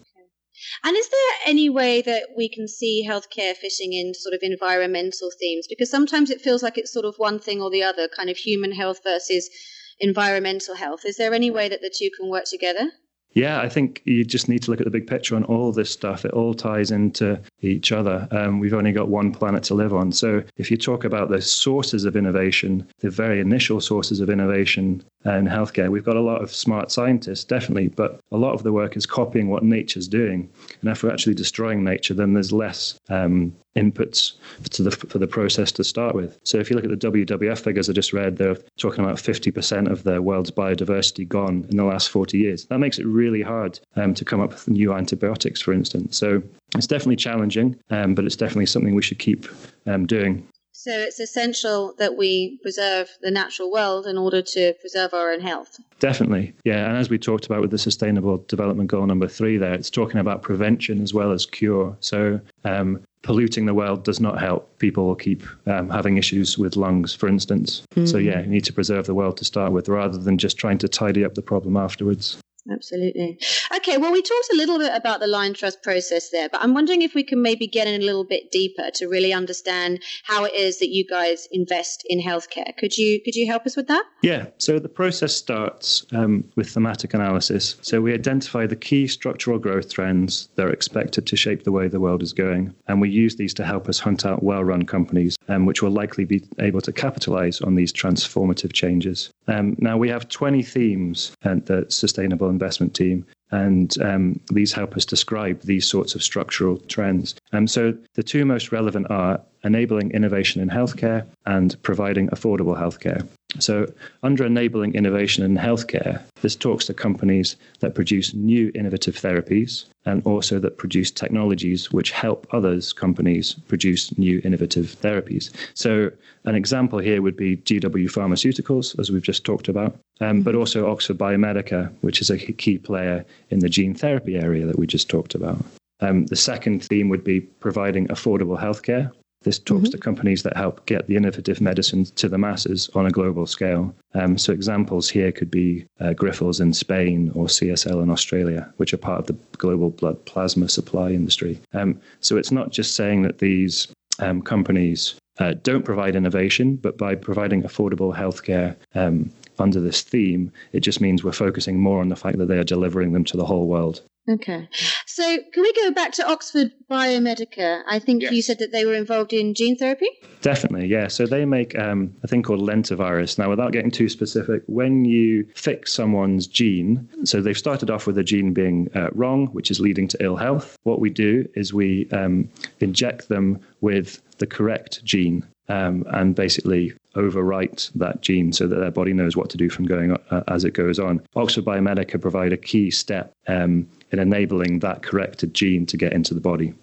And 0.84 0.96
is 0.96 1.08
there 1.08 1.36
any 1.46 1.68
way 1.68 2.02
that 2.02 2.28
we 2.36 2.48
can 2.48 2.68
see 2.68 3.06
healthcare 3.06 3.56
fitting 3.56 3.92
into 3.92 4.18
sort 4.18 4.34
of 4.34 4.40
environmental 4.42 5.30
themes? 5.38 5.66
Because 5.68 5.90
sometimes 5.90 6.30
it 6.30 6.40
feels 6.40 6.62
like 6.62 6.78
it's 6.78 6.92
sort 6.92 7.06
of 7.06 7.16
one 7.16 7.38
thing 7.38 7.60
or 7.60 7.70
the 7.70 7.82
other, 7.82 8.08
kind 8.08 8.30
of 8.30 8.36
human 8.36 8.72
health 8.72 9.00
versus 9.04 9.50
environmental 9.98 10.76
health. 10.76 11.04
Is 11.04 11.16
there 11.16 11.34
any 11.34 11.50
way 11.50 11.68
that 11.68 11.80
the 11.80 11.92
two 11.94 12.10
can 12.18 12.28
work 12.28 12.44
together? 12.44 12.90
Yeah, 13.36 13.60
I 13.60 13.68
think 13.68 14.00
you 14.06 14.24
just 14.24 14.48
need 14.48 14.62
to 14.62 14.70
look 14.70 14.80
at 14.80 14.86
the 14.86 14.90
big 14.90 15.06
picture 15.06 15.36
on 15.36 15.44
all 15.44 15.70
this 15.70 15.90
stuff. 15.90 16.24
It 16.24 16.30
all 16.30 16.54
ties 16.54 16.90
into 16.90 17.38
each 17.60 17.92
other. 17.92 18.26
Um, 18.30 18.60
we've 18.60 18.72
only 18.72 18.92
got 18.92 19.08
one 19.08 19.30
planet 19.30 19.62
to 19.64 19.74
live 19.74 19.92
on. 19.92 20.10
So 20.10 20.42
if 20.56 20.70
you 20.70 20.78
talk 20.78 21.04
about 21.04 21.28
the 21.28 21.42
sources 21.42 22.06
of 22.06 22.16
innovation, 22.16 22.88
the 23.00 23.10
very 23.10 23.38
initial 23.38 23.78
sources 23.82 24.20
of 24.20 24.30
innovation 24.30 25.04
in 25.34 25.46
healthcare, 25.46 25.90
we've 25.90 26.04
got 26.04 26.16
a 26.16 26.20
lot 26.20 26.42
of 26.42 26.54
smart 26.54 26.90
scientists, 26.92 27.44
definitely, 27.44 27.88
but 27.88 28.20
a 28.30 28.36
lot 28.36 28.54
of 28.54 28.62
the 28.62 28.72
work 28.72 28.96
is 28.96 29.06
copying 29.06 29.48
what 29.48 29.62
nature's 29.62 30.08
doing. 30.08 30.48
And 30.80 30.90
if 30.90 31.02
we're 31.02 31.12
actually 31.12 31.34
destroying 31.34 31.82
nature, 31.82 32.14
then 32.14 32.32
there's 32.34 32.52
less 32.52 32.98
um, 33.08 33.54
inputs 33.76 34.34
to 34.70 34.82
the, 34.82 34.90
for 34.90 35.18
the 35.18 35.26
process 35.26 35.72
to 35.72 35.84
start 35.84 36.14
with. 36.14 36.38
So 36.44 36.58
if 36.58 36.70
you 36.70 36.76
look 36.76 36.84
at 36.84 36.98
the 36.98 37.10
WWF 37.10 37.58
figures 37.58 37.90
I 37.90 37.92
just 37.92 38.12
read, 38.12 38.36
they're 38.36 38.56
talking 38.78 39.04
about 39.04 39.16
50% 39.16 39.90
of 39.90 40.04
the 40.04 40.22
world's 40.22 40.50
biodiversity 40.50 41.28
gone 41.28 41.66
in 41.70 41.76
the 41.76 41.84
last 41.84 42.10
40 42.10 42.38
years. 42.38 42.66
That 42.66 42.78
makes 42.78 42.98
it 42.98 43.06
really 43.06 43.42
hard 43.42 43.78
um, 43.96 44.14
to 44.14 44.24
come 44.24 44.40
up 44.40 44.50
with 44.50 44.68
new 44.68 44.94
antibiotics, 44.94 45.60
for 45.60 45.72
instance. 45.72 46.16
So 46.16 46.42
it's 46.74 46.86
definitely 46.86 47.16
challenging, 47.16 47.76
um, 47.90 48.14
but 48.14 48.24
it's 48.24 48.36
definitely 48.36 48.66
something 48.66 48.94
we 48.94 49.02
should 49.02 49.18
keep 49.18 49.46
um, 49.86 50.06
doing. 50.06 50.46
So 50.78 50.92
it's 50.92 51.18
essential 51.18 51.94
that 51.98 52.16
we 52.16 52.58
preserve 52.62 53.08
the 53.22 53.30
natural 53.30 53.72
world 53.72 54.06
in 54.06 54.18
order 54.18 54.42
to 54.42 54.74
preserve 54.74 55.14
our 55.14 55.32
own 55.32 55.40
health. 55.40 55.80
Definitely. 56.00 56.52
Yeah. 56.64 56.86
And 56.86 56.98
as 56.98 57.08
we 57.08 57.18
talked 57.18 57.46
about 57.46 57.62
with 57.62 57.70
the 57.70 57.78
Sustainable 57.78 58.44
Development 58.46 58.88
Goal 58.88 59.06
number 59.06 59.26
three, 59.26 59.56
there, 59.56 59.72
it's 59.72 59.88
talking 59.88 60.20
about 60.20 60.42
prevention 60.42 61.02
as 61.02 61.14
well 61.14 61.32
as 61.32 61.46
cure. 61.46 61.96
So 62.00 62.38
um, 62.64 63.00
polluting 63.22 63.64
the 63.64 63.74
world 63.74 64.04
does 64.04 64.20
not 64.20 64.38
help. 64.38 64.78
People 64.78 65.06
will 65.06 65.16
keep 65.16 65.42
um, 65.66 65.88
having 65.88 66.18
issues 66.18 66.58
with 66.58 66.76
lungs, 66.76 67.14
for 67.14 67.26
instance. 67.26 67.82
Mm. 67.94 68.06
So, 68.08 68.18
yeah, 68.18 68.40
you 68.40 68.46
need 68.46 68.64
to 68.66 68.72
preserve 68.72 69.06
the 69.06 69.14
world 69.14 69.38
to 69.38 69.44
start 69.44 69.72
with 69.72 69.88
rather 69.88 70.18
than 70.18 70.36
just 70.36 70.58
trying 70.58 70.78
to 70.78 70.88
tidy 70.88 71.24
up 71.24 71.34
the 71.34 71.42
problem 71.42 71.76
afterwards. 71.76 72.38
Absolutely. 72.70 73.38
Okay, 73.76 73.96
well, 73.96 74.12
we 74.12 74.22
talked 74.22 74.48
a 74.52 74.56
little 74.56 74.78
bit 74.78 74.92
about 74.94 75.20
the 75.20 75.26
line 75.26 75.46
Liontrust 75.46 75.82
process 75.82 76.30
there, 76.30 76.48
but 76.48 76.62
I'm 76.62 76.74
wondering 76.74 77.02
if 77.02 77.14
we 77.14 77.22
can 77.22 77.42
maybe 77.42 77.66
get 77.66 77.86
in 77.86 78.00
a 78.00 78.04
little 78.04 78.24
bit 78.24 78.50
deeper 78.50 78.90
to 78.94 79.06
really 79.06 79.32
understand 79.32 80.02
how 80.24 80.44
it 80.44 80.54
is 80.54 80.78
that 80.78 80.88
you 80.88 81.04
guys 81.04 81.48
invest 81.50 82.04
in 82.08 82.20
healthcare. 82.20 82.76
Could 82.76 82.96
you 82.96 83.20
could 83.22 83.34
you 83.34 83.46
help 83.46 83.66
us 83.66 83.76
with 83.76 83.86
that? 83.88 84.04
Yeah. 84.22 84.46
So 84.58 84.78
the 84.78 84.88
process 84.88 85.34
starts 85.34 86.04
um, 86.12 86.44
with 86.56 86.70
thematic 86.70 87.14
analysis. 87.14 87.76
So 87.82 88.00
we 88.00 88.12
identify 88.12 88.66
the 88.66 88.76
key 88.76 89.06
structural 89.06 89.58
growth 89.58 89.92
trends 89.92 90.48
that 90.56 90.66
are 90.66 90.72
expected 90.72 91.26
to 91.26 91.36
shape 91.36 91.64
the 91.64 91.72
way 91.72 91.88
the 91.88 92.00
world 92.00 92.22
is 92.22 92.32
going, 92.32 92.74
and 92.88 93.00
we 93.00 93.10
use 93.10 93.36
these 93.36 93.54
to 93.54 93.64
help 93.64 93.88
us 93.88 93.98
hunt 93.98 94.26
out 94.26 94.42
well-run 94.42 94.84
companies, 94.84 95.36
um, 95.48 95.66
which 95.66 95.82
will 95.82 95.90
likely 95.90 96.24
be 96.24 96.42
able 96.58 96.80
to 96.80 96.92
capitalize 96.92 97.60
on 97.60 97.74
these 97.74 97.92
transformative 97.92 98.72
changes. 98.72 99.30
Um, 99.48 99.76
now 99.78 99.96
we 99.96 100.08
have 100.08 100.28
20 100.28 100.62
themes 100.62 101.32
at 101.44 101.66
the 101.66 101.86
sustainable 101.88 102.50
investment 102.56 102.92
team. 102.94 103.24
And 103.50 103.90
um, 104.02 104.40
these 104.58 104.72
help 104.72 104.96
us 104.96 105.04
describe 105.04 105.56
these 105.62 105.86
sorts 105.94 106.14
of 106.16 106.22
structural 106.22 106.78
trends. 106.94 107.36
Um, 107.52 107.66
so 107.68 107.82
the 108.14 108.22
two 108.32 108.44
most 108.44 108.72
relevant 108.72 109.06
are 109.08 109.40
enabling 109.62 110.10
innovation 110.10 110.60
in 110.62 110.68
healthcare 110.68 111.24
and 111.44 111.68
providing 111.82 112.28
affordable 112.30 112.76
healthcare. 112.76 113.22
So, 113.58 113.92
under 114.22 114.44
enabling 114.44 114.94
innovation 114.94 115.44
in 115.44 115.56
healthcare, 115.56 116.22
this 116.42 116.56
talks 116.56 116.86
to 116.86 116.94
companies 116.94 117.56
that 117.80 117.94
produce 117.94 118.34
new 118.34 118.70
innovative 118.74 119.16
therapies 119.16 119.84
and 120.04 120.24
also 120.24 120.58
that 120.60 120.78
produce 120.78 121.10
technologies 121.10 121.92
which 121.92 122.10
help 122.10 122.46
others 122.52 122.92
companies 122.92 123.54
produce 123.68 124.16
new 124.18 124.40
innovative 124.44 124.96
therapies. 125.00 125.50
So, 125.74 126.10
an 126.44 126.54
example 126.54 126.98
here 126.98 127.22
would 127.22 127.36
be 127.36 127.56
GW 127.56 128.06
Pharmaceuticals, 128.10 128.98
as 128.98 129.10
we've 129.10 129.22
just 129.22 129.44
talked 129.44 129.68
about, 129.68 129.98
um, 130.20 130.42
but 130.42 130.54
also 130.54 130.90
Oxford 130.90 131.18
Biomedica, 131.18 131.92
which 132.00 132.20
is 132.20 132.30
a 132.30 132.38
key 132.38 132.78
player 132.78 133.24
in 133.50 133.58
the 133.58 133.68
gene 133.68 133.94
therapy 133.94 134.36
area 134.36 134.66
that 134.66 134.78
we 134.78 134.86
just 134.86 135.08
talked 135.08 135.34
about. 135.34 135.58
Um, 136.00 136.26
the 136.26 136.36
second 136.36 136.84
theme 136.84 137.08
would 137.08 137.24
be 137.24 137.40
providing 137.40 138.08
affordable 138.08 138.60
healthcare. 138.60 139.12
This 139.46 139.60
talks 139.60 139.82
mm-hmm. 139.82 139.90
to 139.92 139.98
companies 139.98 140.42
that 140.42 140.56
help 140.56 140.84
get 140.86 141.06
the 141.06 141.14
innovative 141.14 141.60
medicines 141.60 142.10
to 142.10 142.28
the 142.28 142.36
masses 142.36 142.90
on 142.96 143.06
a 143.06 143.12
global 143.12 143.46
scale. 143.46 143.94
Um, 144.12 144.36
so, 144.36 144.52
examples 144.52 145.08
here 145.08 145.30
could 145.30 145.52
be 145.52 145.86
uh, 146.00 146.14
Grifols 146.14 146.60
in 146.60 146.72
Spain 146.72 147.30
or 147.32 147.46
CSL 147.46 148.02
in 148.02 148.10
Australia, 148.10 148.68
which 148.78 148.92
are 148.92 148.96
part 148.96 149.20
of 149.20 149.26
the 149.28 149.36
global 149.56 149.90
blood 149.90 150.24
plasma 150.24 150.68
supply 150.68 151.10
industry. 151.10 151.60
Um, 151.74 152.00
so, 152.18 152.36
it's 152.36 152.50
not 152.50 152.72
just 152.72 152.96
saying 152.96 153.22
that 153.22 153.38
these 153.38 153.86
um, 154.18 154.42
companies 154.42 155.14
uh, 155.38 155.54
don't 155.62 155.84
provide 155.84 156.16
innovation, 156.16 156.74
but 156.74 156.98
by 156.98 157.14
providing 157.14 157.62
affordable 157.62 158.12
healthcare 158.16 158.74
um, 158.96 159.30
under 159.60 159.78
this 159.78 160.02
theme, 160.02 160.50
it 160.72 160.80
just 160.80 161.00
means 161.00 161.22
we're 161.22 161.30
focusing 161.30 161.78
more 161.78 162.00
on 162.00 162.08
the 162.08 162.16
fact 162.16 162.38
that 162.38 162.46
they 162.46 162.58
are 162.58 162.64
delivering 162.64 163.12
them 163.12 163.22
to 163.22 163.36
the 163.36 163.46
whole 163.46 163.68
world. 163.68 164.02
Okay. 164.28 164.68
So 165.06 165.38
can 165.52 165.62
we 165.62 165.72
go 165.72 165.92
back 165.92 166.12
to 166.12 166.28
Oxford 166.28 166.72
Biomedica? 166.90 167.82
I 167.88 168.00
think 168.00 168.22
yes. 168.22 168.32
you 168.32 168.42
said 168.42 168.58
that 168.58 168.72
they 168.72 168.84
were 168.84 168.94
involved 168.94 169.32
in 169.32 169.54
gene 169.54 169.76
therapy? 169.76 170.08
Definitely, 170.40 170.88
yeah. 170.88 171.06
So 171.08 171.26
they 171.26 171.44
make 171.44 171.78
um, 171.78 172.12
a 172.24 172.26
thing 172.26 172.42
called 172.42 172.60
lentivirus. 172.60 173.38
Now, 173.38 173.48
without 173.50 173.72
getting 173.72 173.90
too 173.90 174.08
specific, 174.08 174.62
when 174.66 175.04
you 175.04 175.46
fix 175.54 175.92
someone's 175.92 176.46
gene, 176.46 177.08
so 177.24 177.40
they've 177.40 177.56
started 177.56 177.88
off 177.88 178.06
with 178.06 178.18
a 178.18 178.24
gene 178.24 178.52
being 178.52 178.88
uh, 178.94 179.10
wrong, 179.12 179.46
which 179.48 179.70
is 179.70 179.78
leading 179.78 180.08
to 180.08 180.22
ill 180.22 180.36
health. 180.36 180.76
What 180.82 181.00
we 181.00 181.10
do 181.10 181.48
is 181.54 181.72
we 181.72 182.08
um, 182.10 182.48
inject 182.80 183.28
them 183.28 183.60
with 183.80 184.20
the 184.38 184.46
correct 184.46 185.04
gene 185.04 185.46
um, 185.68 186.04
and 186.08 186.34
basically 186.34 186.92
overwrite 187.14 187.90
that 187.94 188.20
gene 188.20 188.52
so 188.52 188.66
that 188.66 188.76
their 188.76 188.90
body 188.90 189.12
knows 189.12 189.36
what 189.36 189.50
to 189.50 189.56
do 189.56 189.70
from 189.70 189.86
going 189.86 190.12
uh, 190.30 190.42
as 190.48 190.64
it 190.64 190.72
goes 190.72 190.98
on. 190.98 191.20
Oxford 191.34 191.64
Biomedica 191.64 192.20
provide 192.20 192.52
a 192.52 192.56
key 192.56 192.90
step 192.90 193.32
um, 193.48 193.88
in 194.12 194.18
enabling 194.18 194.80
that 194.80 195.02
corrected 195.02 195.54
gene 195.54 195.86
to 195.86 195.96
get 195.96 196.12
into 196.12 196.34
the 196.34 196.40
body 196.40 196.74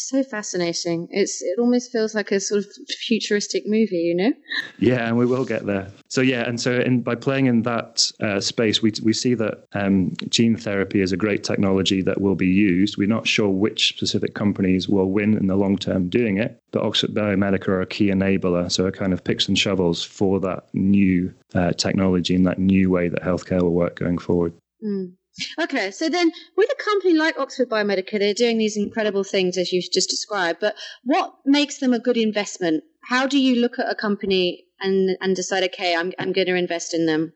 so 0.00 0.22
fascinating. 0.22 1.08
It's 1.10 1.42
it 1.42 1.58
almost 1.58 1.90
feels 1.92 2.14
like 2.14 2.30
a 2.32 2.40
sort 2.40 2.64
of 2.64 2.66
futuristic 3.06 3.64
movie, 3.66 3.96
you 3.96 4.14
know? 4.14 4.32
Yeah, 4.78 5.06
and 5.06 5.16
we 5.16 5.26
will 5.26 5.44
get 5.44 5.66
there. 5.66 5.90
So 6.08 6.20
yeah, 6.20 6.48
and 6.48 6.60
so 6.60 6.80
in, 6.80 7.02
by 7.02 7.14
playing 7.14 7.46
in 7.46 7.62
that 7.62 8.10
uh, 8.20 8.40
space, 8.40 8.82
we 8.82 8.92
we 9.02 9.12
see 9.12 9.34
that 9.34 9.64
um, 9.72 10.14
gene 10.28 10.56
therapy 10.56 11.00
is 11.00 11.12
a 11.12 11.16
great 11.16 11.44
technology 11.44 12.02
that 12.02 12.20
will 12.20 12.34
be 12.34 12.46
used. 12.46 12.96
We're 12.96 13.08
not 13.08 13.26
sure 13.26 13.48
which 13.48 13.88
specific 13.88 14.34
companies 14.34 14.88
will 14.88 15.10
win 15.10 15.36
in 15.36 15.46
the 15.46 15.56
long 15.56 15.76
term 15.76 16.08
doing 16.08 16.38
it, 16.38 16.60
but 16.70 16.82
Oxford 16.82 17.14
Biomedica 17.14 17.68
are 17.68 17.82
a 17.82 17.86
key 17.86 18.08
enabler, 18.08 18.70
so 18.70 18.86
a 18.86 18.92
kind 18.92 19.12
of 19.12 19.24
picks 19.24 19.48
and 19.48 19.58
shovels 19.58 20.04
for 20.04 20.40
that 20.40 20.68
new 20.72 21.32
uh, 21.54 21.72
technology 21.72 22.34
and 22.34 22.46
that 22.46 22.58
new 22.58 22.90
way 22.90 23.08
that 23.08 23.22
healthcare 23.22 23.62
will 23.62 23.74
work 23.74 23.96
going 23.96 24.18
forward. 24.18 24.52
Mm. 24.84 25.17
Okay, 25.58 25.90
so 25.90 26.08
then 26.08 26.30
with 26.56 26.70
a 26.70 26.82
company 26.82 27.14
like 27.14 27.38
Oxford 27.38 27.68
Biomedica, 27.68 28.18
they're 28.18 28.34
doing 28.34 28.58
these 28.58 28.76
incredible 28.76 29.24
things 29.24 29.56
as 29.56 29.72
you've 29.72 29.90
just 29.92 30.10
described, 30.10 30.60
but 30.60 30.74
what 31.04 31.34
makes 31.44 31.78
them 31.78 31.92
a 31.92 31.98
good 31.98 32.16
investment? 32.16 32.84
How 33.02 33.26
do 33.26 33.38
you 33.38 33.60
look 33.60 33.78
at 33.78 33.90
a 33.90 33.94
company 33.94 34.64
and, 34.80 35.16
and 35.20 35.34
decide, 35.34 35.64
okay, 35.64 35.94
I'm, 35.94 36.12
I'm 36.18 36.32
going 36.32 36.46
to 36.46 36.54
invest 36.54 36.94
in 36.94 37.06
them? 37.06 37.32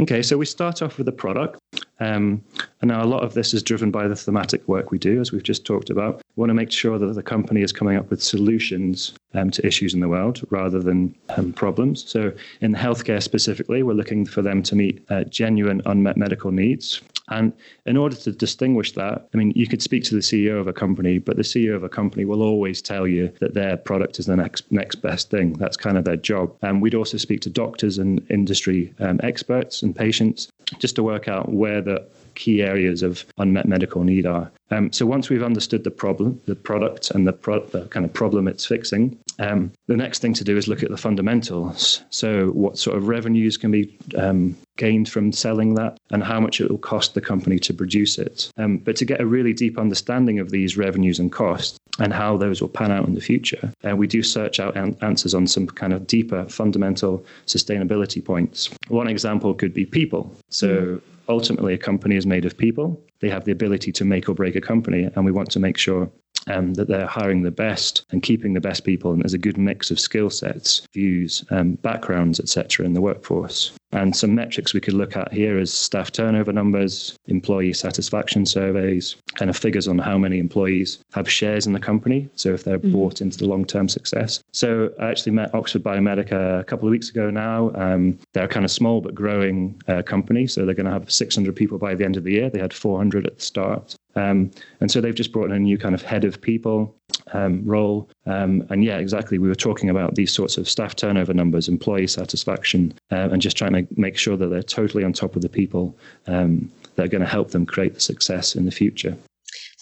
Okay, 0.00 0.22
so 0.22 0.36
we 0.36 0.44
start 0.44 0.82
off 0.82 0.98
with 0.98 1.06
a 1.06 1.12
product. 1.12 1.60
Um, 2.00 2.42
and 2.80 2.88
now 2.88 3.02
a 3.02 3.06
lot 3.06 3.22
of 3.22 3.34
this 3.34 3.54
is 3.54 3.62
driven 3.62 3.92
by 3.92 4.08
the 4.08 4.16
thematic 4.16 4.66
work 4.66 4.90
we 4.90 4.98
do, 4.98 5.20
as 5.20 5.30
we've 5.30 5.42
just 5.42 5.64
talked 5.64 5.88
about. 5.88 6.20
We 6.34 6.40
want 6.40 6.50
to 6.50 6.54
make 6.54 6.72
sure 6.72 6.98
that 6.98 7.14
the 7.14 7.22
company 7.22 7.62
is 7.62 7.72
coming 7.72 7.96
up 7.96 8.10
with 8.10 8.20
solutions 8.20 9.14
um, 9.34 9.50
to 9.50 9.66
issues 9.66 9.94
in 9.94 10.00
the 10.00 10.08
world 10.08 10.40
rather 10.50 10.80
than 10.80 11.14
um, 11.36 11.52
problems. 11.52 12.08
So, 12.08 12.32
in 12.60 12.74
healthcare 12.74 13.22
specifically, 13.22 13.82
we're 13.82 13.94
looking 13.94 14.26
for 14.26 14.42
them 14.42 14.62
to 14.64 14.76
meet 14.76 15.04
uh, 15.10 15.24
genuine 15.24 15.82
unmet 15.86 16.16
medical 16.16 16.50
needs 16.50 17.00
and 17.28 17.52
in 17.86 17.96
order 17.96 18.16
to 18.16 18.32
distinguish 18.32 18.92
that, 18.92 19.28
I 19.32 19.36
mean, 19.36 19.52
you 19.56 19.66
could 19.66 19.80
speak 19.80 20.04
to 20.04 20.14
the 20.14 20.20
CEO 20.20 20.60
of 20.60 20.66
a 20.66 20.72
company, 20.72 21.18
but 21.18 21.36
the 21.36 21.42
CEO 21.42 21.74
of 21.74 21.82
a 21.82 21.88
company 21.88 22.24
will 22.26 22.42
always 22.42 22.82
tell 22.82 23.06
you 23.06 23.32
that 23.40 23.54
their 23.54 23.78
product 23.78 24.18
is 24.18 24.26
the 24.26 24.36
next 24.36 24.70
next 24.70 24.96
best 24.96 25.30
thing. 25.30 25.54
That's 25.54 25.76
kind 25.76 25.96
of 25.96 26.04
their 26.04 26.16
job. 26.16 26.54
And 26.60 26.82
we'd 26.82 26.94
also 26.94 27.16
speak 27.16 27.40
to 27.42 27.50
doctors 27.50 27.98
and 27.98 28.24
industry 28.30 28.92
um, 29.00 29.20
experts 29.22 29.82
and 29.82 29.96
patients 29.96 30.48
just 30.78 30.96
to 30.96 31.02
work 31.02 31.26
out 31.26 31.50
where 31.50 31.80
the 31.80 32.06
key 32.34 32.62
areas 32.62 33.02
of 33.02 33.24
unmet 33.38 33.66
medical 33.66 34.04
need 34.04 34.26
are. 34.26 34.50
Um, 34.70 34.92
so 34.92 35.06
once 35.06 35.30
we've 35.30 35.42
understood 35.42 35.84
the 35.84 35.90
problem, 35.90 36.40
the 36.46 36.54
product, 36.54 37.10
and 37.10 37.26
the, 37.26 37.32
pro- 37.32 37.64
the 37.66 37.86
kind 37.86 38.04
of 38.04 38.12
problem 38.12 38.48
it's 38.48 38.66
fixing, 38.66 39.16
um, 39.38 39.72
the 39.86 39.96
next 39.96 40.20
thing 40.20 40.34
to 40.34 40.44
do 40.44 40.56
is 40.56 40.68
look 40.68 40.82
at 40.82 40.90
the 40.90 40.96
fundamentals. 40.96 42.02
So 42.10 42.48
what 42.48 42.78
sort 42.78 42.96
of 42.96 43.08
revenues 43.08 43.56
can 43.56 43.70
be 43.70 43.96
um, 44.16 44.56
gained 44.76 45.08
from 45.08 45.32
selling 45.32 45.74
that, 45.74 45.98
and 46.10 46.24
how 46.24 46.40
much 46.40 46.60
it 46.60 46.70
will 46.70 46.78
cost 46.78 47.14
the 47.14 47.20
company 47.20 47.58
to 47.60 47.74
produce 47.74 48.18
it. 48.18 48.50
Um, 48.56 48.78
but 48.78 48.96
to 48.96 49.04
get 49.04 49.20
a 49.20 49.26
really 49.26 49.52
deep 49.52 49.78
understanding 49.78 50.38
of 50.38 50.50
these 50.50 50.76
revenues 50.76 51.18
and 51.18 51.30
costs, 51.30 51.78
and 52.00 52.12
how 52.12 52.36
those 52.36 52.60
will 52.60 52.68
pan 52.68 52.90
out 52.90 53.06
in 53.06 53.14
the 53.14 53.20
future. 53.20 53.72
Uh, 53.88 53.94
we 53.94 54.06
do 54.06 54.22
search 54.22 54.58
out 54.58 54.76
an- 54.76 54.96
answers 55.00 55.34
on 55.34 55.46
some 55.46 55.66
kind 55.66 55.92
of 55.92 56.06
deeper 56.06 56.44
fundamental 56.48 57.24
sustainability 57.46 58.24
points. 58.24 58.70
One 58.88 59.06
example 59.06 59.54
could 59.54 59.72
be 59.72 59.86
people. 59.86 60.34
So, 60.48 60.68
mm 60.68 61.00
ultimately 61.28 61.74
a 61.74 61.78
company 61.78 62.16
is 62.16 62.26
made 62.26 62.44
of 62.44 62.56
people. 62.56 63.02
They 63.20 63.30
have 63.30 63.44
the 63.44 63.52
ability 63.52 63.92
to 63.92 64.04
make 64.04 64.28
or 64.28 64.34
break 64.34 64.56
a 64.56 64.60
company, 64.60 65.08
and 65.14 65.24
we 65.24 65.32
want 65.32 65.50
to 65.52 65.60
make 65.60 65.78
sure 65.78 66.10
um, 66.48 66.74
that 66.74 66.88
they're 66.88 67.06
hiring 67.06 67.42
the 67.42 67.50
best 67.50 68.04
and 68.10 68.22
keeping 68.22 68.54
the 68.54 68.60
best 68.60 68.84
people, 68.84 69.12
and 69.12 69.22
there's 69.22 69.34
a 69.34 69.38
good 69.38 69.58
mix 69.58 69.90
of 69.90 70.00
skill 70.00 70.30
sets, 70.30 70.86
views, 70.92 71.44
um, 71.50 71.72
backgrounds, 71.74 72.40
etc., 72.40 72.84
in 72.84 72.94
the 72.94 73.00
workforce. 73.00 73.72
And 73.94 74.14
some 74.14 74.34
metrics 74.34 74.74
we 74.74 74.80
could 74.80 74.94
look 74.94 75.16
at 75.16 75.32
here 75.32 75.56
is 75.56 75.72
staff 75.72 76.10
turnover 76.10 76.52
numbers, 76.52 77.16
employee 77.28 77.72
satisfaction 77.72 78.44
surveys, 78.44 79.14
kind 79.36 79.48
of 79.48 79.56
figures 79.56 79.86
on 79.86 79.98
how 79.98 80.18
many 80.18 80.40
employees 80.40 80.98
have 81.12 81.30
shares 81.30 81.64
in 81.64 81.72
the 81.72 81.80
company. 81.80 82.28
So 82.34 82.52
if 82.52 82.64
they're 82.64 82.80
mm-hmm. 82.80 82.92
bought 82.92 83.20
into 83.20 83.38
the 83.38 83.46
long 83.46 83.64
term 83.64 83.88
success. 83.88 84.42
So 84.52 84.92
I 84.98 85.10
actually 85.10 85.32
met 85.32 85.54
Oxford 85.54 85.84
Biomedica 85.84 86.60
a 86.60 86.64
couple 86.64 86.88
of 86.88 86.90
weeks 86.90 87.08
ago 87.08 87.30
now. 87.30 87.70
Um, 87.76 88.18
they're 88.32 88.46
a 88.46 88.48
kind 88.48 88.64
of 88.64 88.72
small 88.72 89.00
but 89.00 89.14
growing 89.14 89.80
uh, 89.86 90.02
company. 90.02 90.48
So 90.48 90.66
they're 90.66 90.74
going 90.74 90.86
to 90.86 90.92
have 90.92 91.10
600 91.10 91.54
people 91.54 91.78
by 91.78 91.94
the 91.94 92.04
end 92.04 92.16
of 92.16 92.24
the 92.24 92.32
year. 92.32 92.50
They 92.50 92.58
had 92.58 92.74
400 92.74 93.26
at 93.28 93.36
the 93.36 93.44
start. 93.44 93.94
Um, 94.16 94.50
and 94.80 94.90
so 94.90 95.00
they've 95.00 95.14
just 95.14 95.32
brought 95.32 95.46
in 95.46 95.52
a 95.52 95.58
new 95.58 95.78
kind 95.78 95.94
of 95.94 96.02
head 96.02 96.24
of 96.24 96.40
people 96.40 96.94
um, 97.32 97.64
role. 97.64 98.08
Um, 98.26 98.66
and 98.70 98.84
yeah, 98.84 98.98
exactly. 98.98 99.38
We 99.38 99.48
were 99.48 99.54
talking 99.54 99.90
about 99.90 100.14
these 100.14 100.32
sorts 100.32 100.56
of 100.56 100.68
staff 100.68 100.96
turnover 100.96 101.34
numbers, 101.34 101.68
employee 101.68 102.06
satisfaction, 102.06 102.94
uh, 103.10 103.28
and 103.30 103.42
just 103.42 103.56
trying 103.56 103.72
to 103.72 103.86
make 103.96 104.16
sure 104.16 104.36
that 104.36 104.48
they're 104.48 104.62
totally 104.62 105.04
on 105.04 105.12
top 105.12 105.36
of 105.36 105.42
the 105.42 105.48
people 105.48 105.96
um, 106.26 106.70
that 106.94 107.06
are 107.06 107.08
going 107.08 107.22
to 107.22 107.28
help 107.28 107.50
them 107.50 107.66
create 107.66 107.94
the 107.94 108.00
success 108.00 108.54
in 108.54 108.64
the 108.64 108.70
future. 108.70 109.16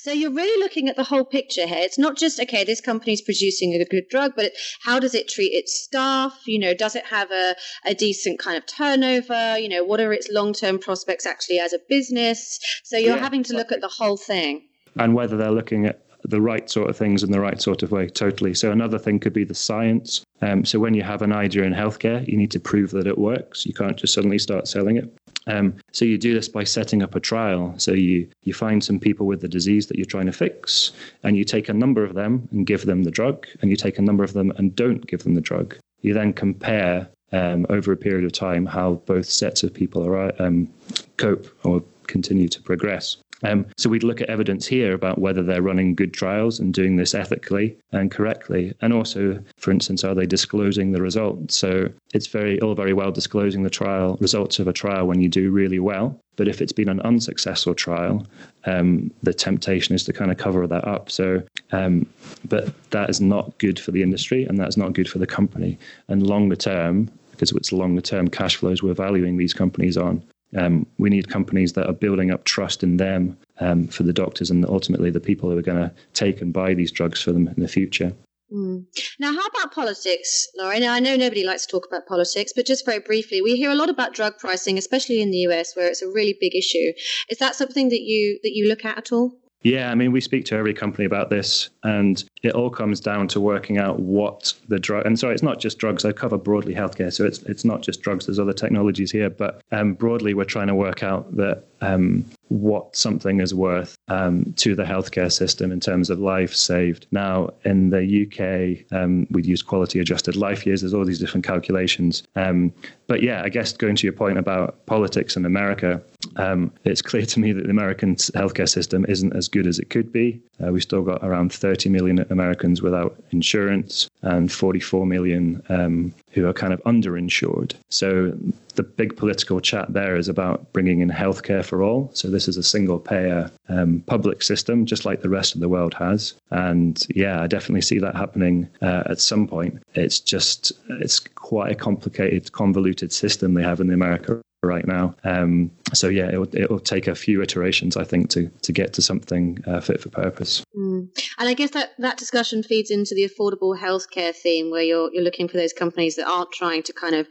So 0.03 0.11
you're 0.11 0.33
really 0.33 0.61
looking 0.61 0.89
at 0.89 0.97
the 0.97 1.05
whole 1.05 1.25
picture 1.25 1.65
here. 1.65 1.79
It's 1.79 1.97
not 1.97 2.17
just 2.17 2.41
okay, 2.41 2.65
this 2.65 2.81
company's 2.81 3.23
producing 3.23 3.73
a 3.73 3.85
good 3.85 4.09
drug, 4.11 4.33
but 4.35 4.51
how 4.83 4.99
does 4.99 5.15
it 5.15 5.29
treat 5.29 5.53
its 5.53 5.81
staff? 5.81 6.43
You 6.45 6.59
know, 6.59 6.75
does 6.75 6.97
it 6.97 7.07
have 7.07 7.31
a, 7.31 7.55
a 7.87 7.95
decent 7.95 8.41
kind 8.41 8.57
of 8.57 8.67
turnover? 8.67 9.57
You 9.57 9.69
know, 9.69 9.85
what 9.85 10.01
are 10.01 10.13
its 10.13 10.29
long 10.29 10.55
term 10.55 10.81
prospects 10.81 11.25
actually 11.25 11.61
as 11.61 11.73
a 11.73 11.79
business? 11.89 12.59
So 12.83 12.97
you're 12.97 13.15
yeah, 13.15 13.23
having 13.23 13.45
to 13.45 13.53
look 13.53 13.71
at 13.71 13.81
the 13.81 13.87
whole 13.87 14.17
thing. 14.17 14.67
And 14.97 15.15
whether 15.15 15.37
they're 15.37 15.53
looking 15.53 15.87
at 15.87 16.05
the 16.25 16.41
right 16.41 16.69
sort 16.69 16.91
of 16.91 16.97
things 16.97 17.23
in 17.23 17.31
the 17.31 17.41
right 17.41 17.63
sort 17.63 17.85
of 17.85 17.93
way, 17.93 18.09
totally. 18.09 18.55
So 18.55 18.73
another 18.73 18.99
thing 18.99 19.21
could 19.21 19.33
be 19.33 19.45
the 19.45 19.55
science. 19.55 20.25
Um, 20.41 20.65
so 20.65 20.81
when 20.81 20.95
you 20.95 21.05
have 21.05 21.23
an 21.23 21.33
idea 21.33 21.63
in 21.63 21.75
healthcare, 21.75 22.27
you 22.27 22.37
need 22.37 22.51
to 22.51 22.61
prove 22.61 22.91
that 22.91 23.07
it 23.07 23.19
works. 23.19 23.65
You 23.67 23.73
can't 23.73 23.97
just 23.97 24.15
suddenly 24.15 24.41
start 24.41 24.67
selling 24.67 24.97
it. 24.97 25.17
Um, 25.47 25.75
so 25.93 26.05
you 26.05 26.19
do 26.19 26.35
this 26.35 26.49
by 26.49 26.65
setting 26.65 27.03
up 27.03 27.15
a 27.15 27.21
trial. 27.21 27.75
So 27.79 27.93
you 27.93 28.29
you 28.43 28.55
find 28.55 28.83
some 28.83 28.99
people 28.99 29.27
with 29.27 29.41
the 29.41 29.49
disease 29.49 29.87
that 29.87 29.97
you're 29.97 30.07
trying 30.07 30.27
to 30.27 30.33
fix, 30.33 30.93
and 31.23 31.37
you 31.37 31.45
take 31.45 31.69
a 31.69 31.75
number 31.75 32.05
of 32.05 32.15
them 32.15 32.49
and 32.53 32.67
give 32.67 32.87
them 32.87 33.03
the 33.03 33.11
drug, 33.11 33.47
and 33.61 33.71
you 33.71 33.77
take 33.77 33.99
a 33.99 34.03
number 34.03 34.25
of 34.25 34.33
them 34.33 34.53
and 34.57 34.75
don't 34.77 35.07
give 35.07 35.25
them 35.25 35.35
the 35.35 35.41
drug. 35.41 35.77
You 36.01 36.15
then 36.15 36.33
compare 36.33 37.09
um, 37.33 37.67
over 37.71 37.93
a 37.93 37.97
period 37.97 38.25
of 38.25 38.33
time 38.33 38.67
how 38.67 38.95
both 39.07 39.27
sets 39.27 39.63
of 39.63 39.73
people 39.73 40.07
are 40.07 40.33
um, 40.41 40.69
cope 41.17 41.47
or 41.65 41.83
continue 42.07 42.49
to 42.49 42.61
progress. 42.61 43.17
Um, 43.43 43.67
so 43.77 43.91
we'd 43.91 44.03
look 44.03 44.21
at 44.21 44.29
evidence 44.29 44.67
here 44.67 44.95
about 44.95 45.19
whether 45.19 45.43
they're 45.43 45.63
running 45.63 45.95
good 45.95 46.15
trials 46.15 46.61
and 46.61 46.73
doing 46.73 46.97
this 46.97 47.15
ethically 47.15 47.77
and 47.93 48.11
correctly, 48.11 48.75
and 48.81 48.93
also, 48.93 49.43
for 49.57 49.71
instance, 49.71 50.05
are 50.05 50.15
they 50.15 50.27
disclosing 50.27 50.93
the 50.93 51.03
results? 51.03 51.57
So 51.57 51.91
it's 52.15 52.27
very 52.27 52.61
all 52.61 52.75
very 52.75 52.93
well 52.93 53.11
disclosing 53.11 53.63
the 53.63 53.71
trial 53.71 54.17
results 54.21 54.59
of 54.59 54.69
a 54.69 54.73
trial 54.73 55.07
when 55.07 55.21
you 55.21 55.29
do 55.29 55.51
really 55.51 55.79
well, 55.79 56.19
but 56.37 56.49
if 56.49 56.61
it's 56.61 56.73
been 56.73 56.89
an 56.89 57.01
unsuccessful 57.01 57.75
trial, 57.75 58.27
um, 58.65 59.11
the 59.23 59.35
temptation 59.35 59.95
is 59.95 60.05
to 60.05 60.13
kind 60.13 60.31
of 60.31 60.39
cover 60.39 60.67
that 60.67 60.87
up. 60.87 61.11
So, 61.11 61.43
um, 61.73 62.07
but 62.49 62.73
that 62.91 63.11
is 63.11 63.21
not 63.21 63.57
good 63.59 63.79
for 63.79 63.91
the 63.91 64.03
industry, 64.03 64.45
and 64.45 64.59
that's 64.59 64.77
not 64.77 64.93
good 64.93 65.09
for 65.09 65.19
the 65.19 65.27
company. 65.27 65.79
And 66.09 66.27
longer 66.27 66.57
term, 66.57 67.11
because 67.33 67.53
it's 67.53 67.73
longer 67.73 68.01
term 68.01 68.29
cash 68.29 68.57
flows 68.57 68.83
we're 68.83 68.95
valuing 68.95 69.37
these 69.37 69.53
companies 69.53 69.97
on. 69.97 70.23
Um, 70.57 70.87
we 70.99 71.11
need 71.11 71.29
companies 71.29 71.73
that 71.75 71.89
are 71.89 71.95
building 71.95 72.31
up 72.31 72.45
trust 72.45 72.83
in 72.83 72.99
them 72.99 73.39
um, 73.61 73.89
for 73.89 74.03
the 74.03 74.13
doctors 74.13 74.51
and 74.51 74.67
ultimately 74.67 75.11
the 75.11 75.21
people 75.21 75.51
who 75.51 75.59
are 75.59 75.63
going 75.63 75.79
to 75.89 75.93
take 76.15 76.41
and 76.41 76.53
buy 76.53 76.75
these 76.75 76.93
drugs 76.93 77.23
for 77.23 77.33
them 77.33 77.49
in 77.49 77.63
the 77.63 77.69
future. 77.69 78.13
Mm. 78.53 78.85
Now, 79.19 79.33
how 79.33 79.47
about 79.47 79.73
politics, 79.73 80.47
Laurie? 80.59 80.81
Now, 80.81 80.93
I 80.93 81.01
know 81.01 81.17
nobody 81.17 81.43
likes 81.43 81.65
to 81.65 81.71
talk 81.71 81.87
about 81.87 82.07
politics, 82.07 82.53
but 82.55 82.67
just 82.67 82.85
very 82.85 82.99
briefly, 82.99 83.41
we 83.41 83.57
hear 83.57 83.71
a 83.71 83.75
lot 83.75 83.89
about 83.89 84.13
drug 84.13 84.37
pricing, 84.39 84.77
especially 84.77 85.23
in 85.23 85.31
the 85.31 85.39
US, 85.49 85.75
where 85.75 85.89
it's 85.89 86.03
a 86.03 86.09
really 86.09 86.37
big 86.39 86.55
issue. 86.55 86.93
Is 87.31 87.39
that 87.39 87.55
something 87.55 87.89
that 87.89 88.03
you 88.03 88.39
that 88.43 88.53
you 88.53 88.69
look 88.69 88.85
at 88.85 88.99
at 88.99 89.13
all? 89.13 89.39
Yeah, 89.63 89.93
I 89.93 89.95
mean, 89.95 90.11
we 90.11 90.21
speak 90.21 90.45
to 90.47 90.57
every 90.57 90.75
company 90.75 91.05
about 91.05 91.31
this, 91.31 91.71
and 91.85 92.23
it 92.43 92.53
all 92.53 92.71
comes 92.71 93.01
down 93.01 93.29
to 93.29 93.41
working 93.41 93.79
out 93.79 94.01
what 94.01 94.53
the 94.69 94.79
drug. 94.79 95.07
And 95.07 95.19
sorry, 95.19 95.35
it's 95.35 95.43
not 95.43 95.61
just 95.61 95.79
drugs. 95.79 96.05
I 96.05 96.13
cover 96.13 96.37
broadly 96.37 96.75
healthcare, 96.75 97.13
so 97.13 97.25
it's 97.25 97.43
it's 97.43 97.65
not 97.65 97.83
just 97.83 98.03
drugs. 98.03 98.27
There's 98.27 98.41
other 98.41 98.53
technologies 98.53 99.13
here, 99.13 99.31
but 99.31 99.63
um, 99.71 99.95
broadly, 99.95 100.35
we're 100.35 100.45
trying 100.45 100.67
to 100.67 100.75
work 100.75 101.03
out 101.05 101.37
that 101.37 101.65
um, 101.81 102.25
what 102.53 102.95
something 102.95 103.41
is 103.41 103.55
worth 103.55 103.97
um, 104.09 104.53
to 104.57 104.75
the 104.75 104.85
healthcare 104.85 105.33
system 105.33 105.73
in 105.73 105.81
terms 105.81 106.11
of 106.11 106.19
life 106.19 106.55
saved. 106.55 107.07
Now, 107.11 107.51
in 107.65 107.91
the 107.91 108.03
UK, 108.27 108.93
um, 108.97 109.27
we'd 109.31 109.47
use 109.47 109.63
quality 109.63 110.01
adjusted 110.01 110.37
life 110.37 110.67
years. 110.67 110.83
There's 110.83 110.93
all 110.93 111.05
these 111.05 111.19
different 111.19 111.47
calculations. 111.47 112.23
Um, 112.37 112.73
but 113.07 113.23
yeah, 113.23 113.43
I 113.43 113.49
guess 113.49 113.73
going 113.73 113.97
to 113.97 114.07
your 114.07 114.13
point 114.13 114.39
about 114.39 114.85
politics 114.87 115.37
in 115.37 115.47
America, 115.47 116.03
um, 116.37 116.71
it's 116.85 117.03
clear 117.11 117.25
to 117.25 117.41
me 117.41 117.53
that 117.53 117.65
the 117.65 117.71
American 117.71 118.17
healthcare 118.17 118.69
system 118.69 119.07
isn't 119.09 119.35
as 119.35 119.49
good 119.49 119.67
as 119.67 119.79
it 119.79 119.89
could 119.89 120.13
be. 120.13 120.41
Uh, 120.63 120.73
we've 120.73 120.83
still 120.83 121.03
got 121.03 121.25
around 121.25 121.53
30 121.53 121.89
million 121.89 122.27
Americans 122.31 122.83
without 122.83 123.19
insurance 123.31 124.11
and 124.23 124.53
44 124.53 125.07
million 125.07 125.63
um, 125.71 126.15
who 126.33 126.47
are 126.47 126.53
kind 126.53 126.73
of 126.73 126.83
underinsured. 126.85 127.75
So 127.91 128.37
the 128.75 128.83
big 128.83 129.17
political 129.17 129.61
chat 129.61 129.93
there 129.93 130.17
is 130.17 130.29
about 130.29 130.73
bringing 130.73 131.01
in 131.01 131.11
healthcare 131.11 131.65
for 131.65 131.83
all. 131.83 132.11
So 132.15 132.29
this 132.29 132.49
is 132.49 132.57
a 132.57 132.63
single 132.63 132.99
payer 132.99 133.51
um, 133.69 134.03
public 134.07 134.43
system, 134.43 134.87
just 134.87 135.05
like 135.05 135.23
the 135.23 135.29
rest 135.29 135.55
of 135.55 135.61
the 135.61 135.69
world 135.69 135.95
has. 135.95 136.35
And 136.51 137.05
yeah, 137.15 137.43
I 137.43 137.47
definitely 137.47 137.83
see 137.83 137.99
that 137.99 138.17
happening 138.17 138.69
uh, 138.81 139.05
at 139.07 139.21
some 139.21 139.47
point. 139.47 139.83
It's 139.95 140.21
just 140.21 140.73
it's 140.89 141.21
quite 141.21 141.73
a 141.73 141.75
complicated, 141.75 142.53
convoluted 142.53 143.13
system 143.13 143.55
they 143.55 143.63
have 143.63 143.81
in 143.81 143.91
America 143.91 144.43
right 144.63 144.87
now. 144.87 145.15
Um, 145.25 145.71
so 145.93 146.09
yeah, 146.09 146.31
it 146.31 146.39
will, 146.39 146.55
it 146.55 146.71
will 146.71 146.81
take 146.81 147.07
a 147.07 147.15
few 147.15 147.43
iterations, 147.43 147.97
I 147.97 148.05
think, 148.05 148.31
to 148.31 148.49
to 148.49 148.73
get 148.73 148.93
to 148.95 149.03
something 149.03 149.59
uh, 149.67 149.81
fit 149.81 150.01
for 150.01 150.09
purpose. 150.09 150.65
Mm. 150.77 151.09
And 151.39 151.49
I 151.49 151.55
guess 151.55 151.71
that 151.71 151.93
that 151.99 152.17
discussion 152.17 152.63
feeds 152.63 152.91
into 152.91 153.15
the 153.15 153.29
affordable 153.29 153.79
healthcare 153.79 154.35
theme, 154.35 154.71
where 154.71 154.83
you're 154.83 155.13
you're 155.13 155.25
looking 155.25 155.49
for 155.49 155.57
those 155.57 155.73
companies 155.73 156.17
that 156.17 156.29
aren't 156.29 156.53
trying 156.53 156.83
to 156.85 156.93
kind 156.93 157.15
of 157.15 157.29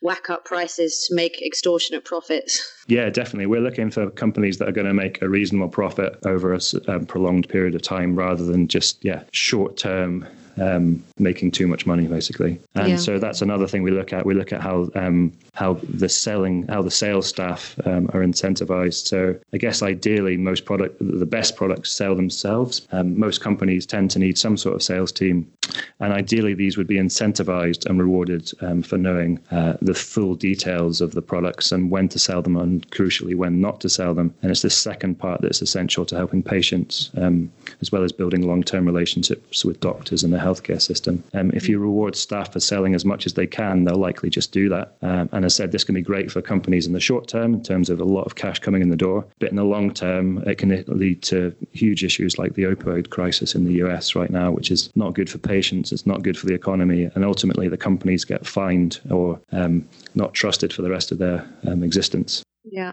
whack 0.00 0.30
up 0.30 0.44
prices 0.44 1.06
to 1.08 1.14
make 1.14 1.42
extortionate 1.42 2.04
profits. 2.04 2.62
Yeah, 2.86 3.10
definitely. 3.10 3.46
We're 3.46 3.60
looking 3.60 3.90
for 3.90 4.10
companies 4.10 4.58
that 4.58 4.68
are 4.68 4.72
going 4.72 4.86
to 4.86 4.94
make 4.94 5.20
a 5.20 5.28
reasonable 5.28 5.68
profit 5.68 6.16
over 6.24 6.54
a 6.54 6.60
um, 6.86 7.06
prolonged 7.06 7.48
period 7.48 7.74
of 7.74 7.82
time, 7.82 8.14
rather 8.14 8.44
than 8.44 8.68
just 8.68 9.04
yeah 9.04 9.24
short 9.32 9.76
term 9.76 10.26
um, 10.60 11.02
making 11.18 11.50
too 11.50 11.66
much 11.66 11.86
money, 11.86 12.06
basically. 12.06 12.60
And 12.74 12.90
yeah. 12.90 12.96
so 12.96 13.18
that's 13.18 13.42
another 13.42 13.66
thing 13.66 13.82
we 13.82 13.90
look 13.90 14.12
at. 14.12 14.26
We 14.26 14.34
look 14.34 14.52
at 14.52 14.60
how 14.60 14.88
um, 14.94 15.32
how 15.54 15.74
the 15.88 16.08
selling, 16.08 16.66
how 16.68 16.82
the 16.82 16.90
sales 16.90 17.26
staff 17.26 17.74
um, 17.84 18.06
are 18.12 18.20
incentivized. 18.20 19.06
So 19.06 19.36
I 19.52 19.58
guess 19.58 19.82
ideally, 19.82 20.36
most 20.36 20.64
product, 20.64 20.96
the 21.00 21.26
best 21.26 21.56
products 21.56 21.92
sell 21.92 22.14
themselves. 22.14 22.86
Um, 22.92 23.18
most 23.18 23.40
companies 23.40 23.86
tend 23.86 24.10
to 24.12 24.18
need 24.18 24.38
some 24.38 24.56
sort 24.56 24.76
of 24.76 24.82
sales 24.82 25.12
team, 25.12 25.50
and 26.00 26.12
ideally, 26.12 26.54
these 26.54 26.76
would 26.76 26.86
be 26.86 26.96
incentivized 26.96 27.86
and 27.86 28.00
rewarded 28.00 28.50
um, 28.60 28.82
for 28.82 28.98
knowing 28.98 29.40
uh, 29.50 29.74
the 29.82 29.94
full 29.94 30.34
details 30.34 31.00
of 31.00 31.12
the 31.12 31.22
products 31.22 31.72
and 31.72 31.90
when 31.90 32.08
to 32.08 32.18
sell 32.18 32.42
them, 32.42 32.56
and 32.56 32.88
crucially, 32.90 33.34
when 33.34 33.60
not 33.60 33.80
to 33.80 33.88
sell 33.88 34.14
them. 34.14 34.34
And 34.42 34.50
it's 34.50 34.62
this 34.62 34.76
second 34.76 35.18
part 35.18 35.40
that's 35.40 35.62
essential 35.62 36.04
to 36.06 36.16
helping 36.16 36.42
patients, 36.42 37.10
um, 37.16 37.50
as 37.80 37.92
well 37.92 38.02
as 38.02 38.12
building 38.12 38.46
long-term 38.46 38.86
relationships 38.86 39.64
with 39.64 39.80
doctors 39.80 40.22
and 40.22 40.32
the 40.32 40.38
healthcare 40.38 40.80
system. 40.80 41.22
Um, 41.34 41.50
if 41.52 41.68
you 41.68 41.78
reward 41.78 42.16
staff 42.16 42.52
for 42.52 42.60
selling 42.60 42.94
as 42.94 43.04
much 43.04 43.26
as 43.26 43.34
they 43.34 43.46
can, 43.46 43.84
they'll 43.84 43.96
likely 43.96 44.30
just 44.30 44.52
do 44.52 44.68
that. 44.68 44.96
Um, 45.02 45.28
and 45.32 45.44
as 45.44 45.54
I 45.54 45.64
said, 45.64 45.72
this 45.72 45.84
can 45.84 45.94
be 45.94 46.02
great 46.02 46.30
for 46.30 46.42
companies 46.42 46.86
in 46.86 46.92
the 46.92 47.00
short 47.00 47.28
term 47.28 47.54
in 47.54 47.62
terms 47.62 47.90
of 47.90 48.00
a 48.00 48.04
lot 48.04 48.24
of 48.24 48.34
cash 48.34 48.58
coming 48.58 48.82
in 48.82 48.90
the 48.90 48.96
door. 48.96 49.24
But 49.38 49.50
in 49.50 49.56
the 49.56 49.64
long 49.64 49.92
term, 49.92 50.38
it 50.46 50.58
can 50.58 50.84
lead 50.86 51.22
to 51.24 51.54
huge 51.72 52.04
issues 52.04 52.38
like 52.38 52.54
the 52.54 52.64
opioid 52.64 53.10
crisis 53.10 53.54
in 53.54 53.64
the 53.64 53.74
US 53.84 54.14
right 54.14 54.30
now, 54.30 54.50
which 54.50 54.70
is 54.70 54.90
not 54.96 55.14
good 55.14 55.30
for 55.30 55.38
patients, 55.38 55.92
it's 55.92 56.06
not 56.06 56.22
good 56.22 56.38
for 56.38 56.46
the 56.46 56.54
economy. 56.54 57.10
And 57.14 57.24
ultimately, 57.24 57.68
the 57.68 57.76
companies 57.76 58.24
get 58.24 58.46
fined 58.46 59.00
or 59.10 59.40
um, 59.52 59.88
not 60.14 60.34
trusted 60.34 60.72
for 60.72 60.82
the 60.82 60.90
rest 60.90 61.12
of 61.12 61.18
their 61.18 61.48
um, 61.66 61.82
existence. 61.82 62.42
Yeah. 62.64 62.92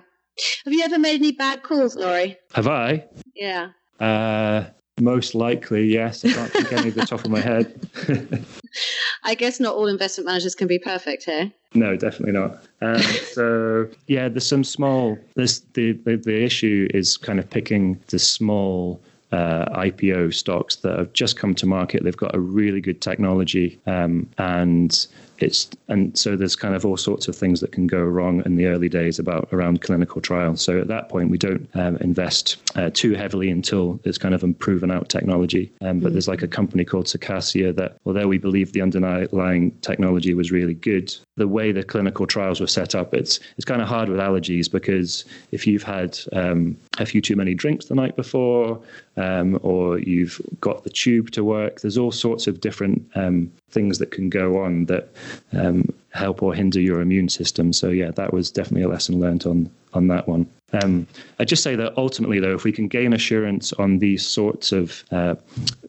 Have 0.65 0.74
you 0.74 0.84
ever 0.84 1.00
made 1.00 1.15
any 1.15 1.32
bad 1.32 1.63
calls, 1.63 1.95
Laurie? 1.95 2.38
Have 2.54 2.67
I? 2.67 3.06
Yeah. 3.36 3.69
Uh, 3.99 4.65
most 4.99 5.36
likely, 5.36 5.86
yes. 5.88 6.23
I 6.23 6.31
can't 6.31 6.51
think 6.51 6.71
any 6.71 6.88
at 6.88 6.95
the 6.95 7.05
top 7.05 7.25
of 7.25 7.31
my 7.31 7.41
head. 7.41 7.89
I 9.23 9.36
guess 9.36 9.60
not 9.60 9.75
all 9.75 9.88
investment 9.88 10.27
managers 10.27 10.55
can 10.55 10.67
be 10.67 10.79
perfect 10.79 11.25
here. 11.25 11.51
No, 11.73 11.97
definitely 11.97 12.31
not. 12.31 12.63
Um, 12.81 13.01
so 13.01 13.89
yeah, 14.08 14.29
there's 14.29 14.47
some 14.47 14.63
small. 14.63 15.17
This 15.36 15.60
the, 15.73 15.93
the 15.93 16.15
the 16.15 16.43
issue 16.43 16.88
is 16.93 17.17
kind 17.17 17.39
of 17.39 17.49
picking 17.49 17.99
the 18.08 18.19
small 18.19 19.01
uh, 19.34 19.65
IPO 19.79 20.34
stocks 20.34 20.77
that 20.77 20.97
have 20.97 21.12
just 21.12 21.38
come 21.38 21.53
to 21.55 21.65
market. 21.65 22.03
They've 22.03 22.15
got 22.15 22.34
a 22.34 22.39
really 22.39 22.79
good 22.79 23.01
technology, 23.01 23.79
um, 23.86 24.29
and 24.38 25.08
it's 25.39 25.69
and 25.88 26.17
so 26.17 26.36
there's 26.36 26.56
kind 26.56 26.76
of 26.76 26.86
all 26.86 26.98
sorts 26.98 27.28
of 27.28 27.36
things 27.36 27.62
that 27.62 27.71
can 27.71 27.88
go 27.88 28.02
wrong 28.02 28.41
in 28.45 28.56
the 28.56 28.67
early 28.67 28.89
days 28.89 29.19
about 29.19 29.48
around 29.52 29.82
clinical 29.82 30.21
trials. 30.21 30.62
So 30.62 30.80
at 30.80 30.88
that 30.88 31.10
point, 31.10 31.30
we 31.30 31.38
don't 31.38 31.69
um, 31.76 31.98
invest 31.98 32.58
uh, 32.76 32.89
too 32.93 33.13
heavily 33.13 33.50
until 33.50 34.00
it's 34.04 34.17
kind 34.17 34.34
of 34.34 34.43
a 34.43 34.54
proven 34.54 34.91
out 34.91 35.10
technology. 35.10 35.71
Um, 35.82 36.00
but 36.00 36.12
mm 36.12 36.15
there's 36.15 36.30
like 36.30 36.43
a 36.43 36.48
company 36.48 36.86
called 36.86 37.08
Circassia 37.08 37.76
that, 37.76 37.98
although 38.06 38.26
we 38.26 38.38
believe 38.38 38.71
the 38.71 38.82
underlying 38.82 39.71
technology 39.82 40.34
was 40.34 40.50
really 40.50 40.74
good, 40.74 41.13
the 41.36 41.45
way 41.45 41.74
the 41.74 41.84
clinical 41.84 42.26
trials 42.26 42.62
were 42.62 42.67
set 42.67 42.95
up, 42.95 43.13
it's 43.13 43.41
it's 43.58 43.65
kind 43.65 43.82
of 43.82 43.89
hard 43.89 44.08
with 44.08 44.17
allergies 44.17 44.71
because 44.71 45.26
if 45.52 45.67
you've 45.67 45.84
had 45.84 46.17
um, 46.32 46.78
a 47.00 47.06
few 47.06 47.19
too 47.19 47.36
many 47.36 47.54
drinks 47.54 47.88
the 47.88 47.95
night 47.95 48.15
before, 48.15 48.82
um, 49.17 49.60
or 49.62 50.00
you've 50.00 50.39
got 50.62 50.86
the 50.86 50.89
tube 50.89 51.32
to 51.32 51.43
work, 51.43 51.82
there's 51.82 51.98
all 51.98 52.13
sorts 52.13 52.48
of 52.48 52.62
different 52.62 53.06
um, 53.15 53.52
things 53.69 53.98
that 54.00 54.12
can 54.12 54.30
go 54.30 54.58
on 54.63 54.86
that 54.86 55.10
um, 55.54 55.88
help 56.12 56.42
or 56.44 56.54
hinder 56.54 56.80
your 56.80 57.02
immune 57.02 57.30
system. 57.30 57.74
So 57.74 57.90
yeah, 57.90 58.12
that 58.12 58.34
was 58.34 58.52
definitely 58.52 58.84
a 58.84 58.90
lesson 58.90 59.20
learned 59.20 59.46
on 59.46 59.70
on 59.94 60.08
that 60.08 60.28
one. 60.28 60.46
Um, 60.74 61.08
I 61.40 61.46
just 61.46 61.64
say 61.64 61.76
that 61.76 61.98
ultimately, 61.98 62.40
though, 62.40 62.54
if 62.54 62.64
we 62.64 62.72
can 62.72 62.88
gain 62.88 63.14
assurance 63.14 63.72
on 63.74 64.00
these 64.00 64.28
sorts 64.28 64.72
of 64.72 65.04
uh, 65.12 65.36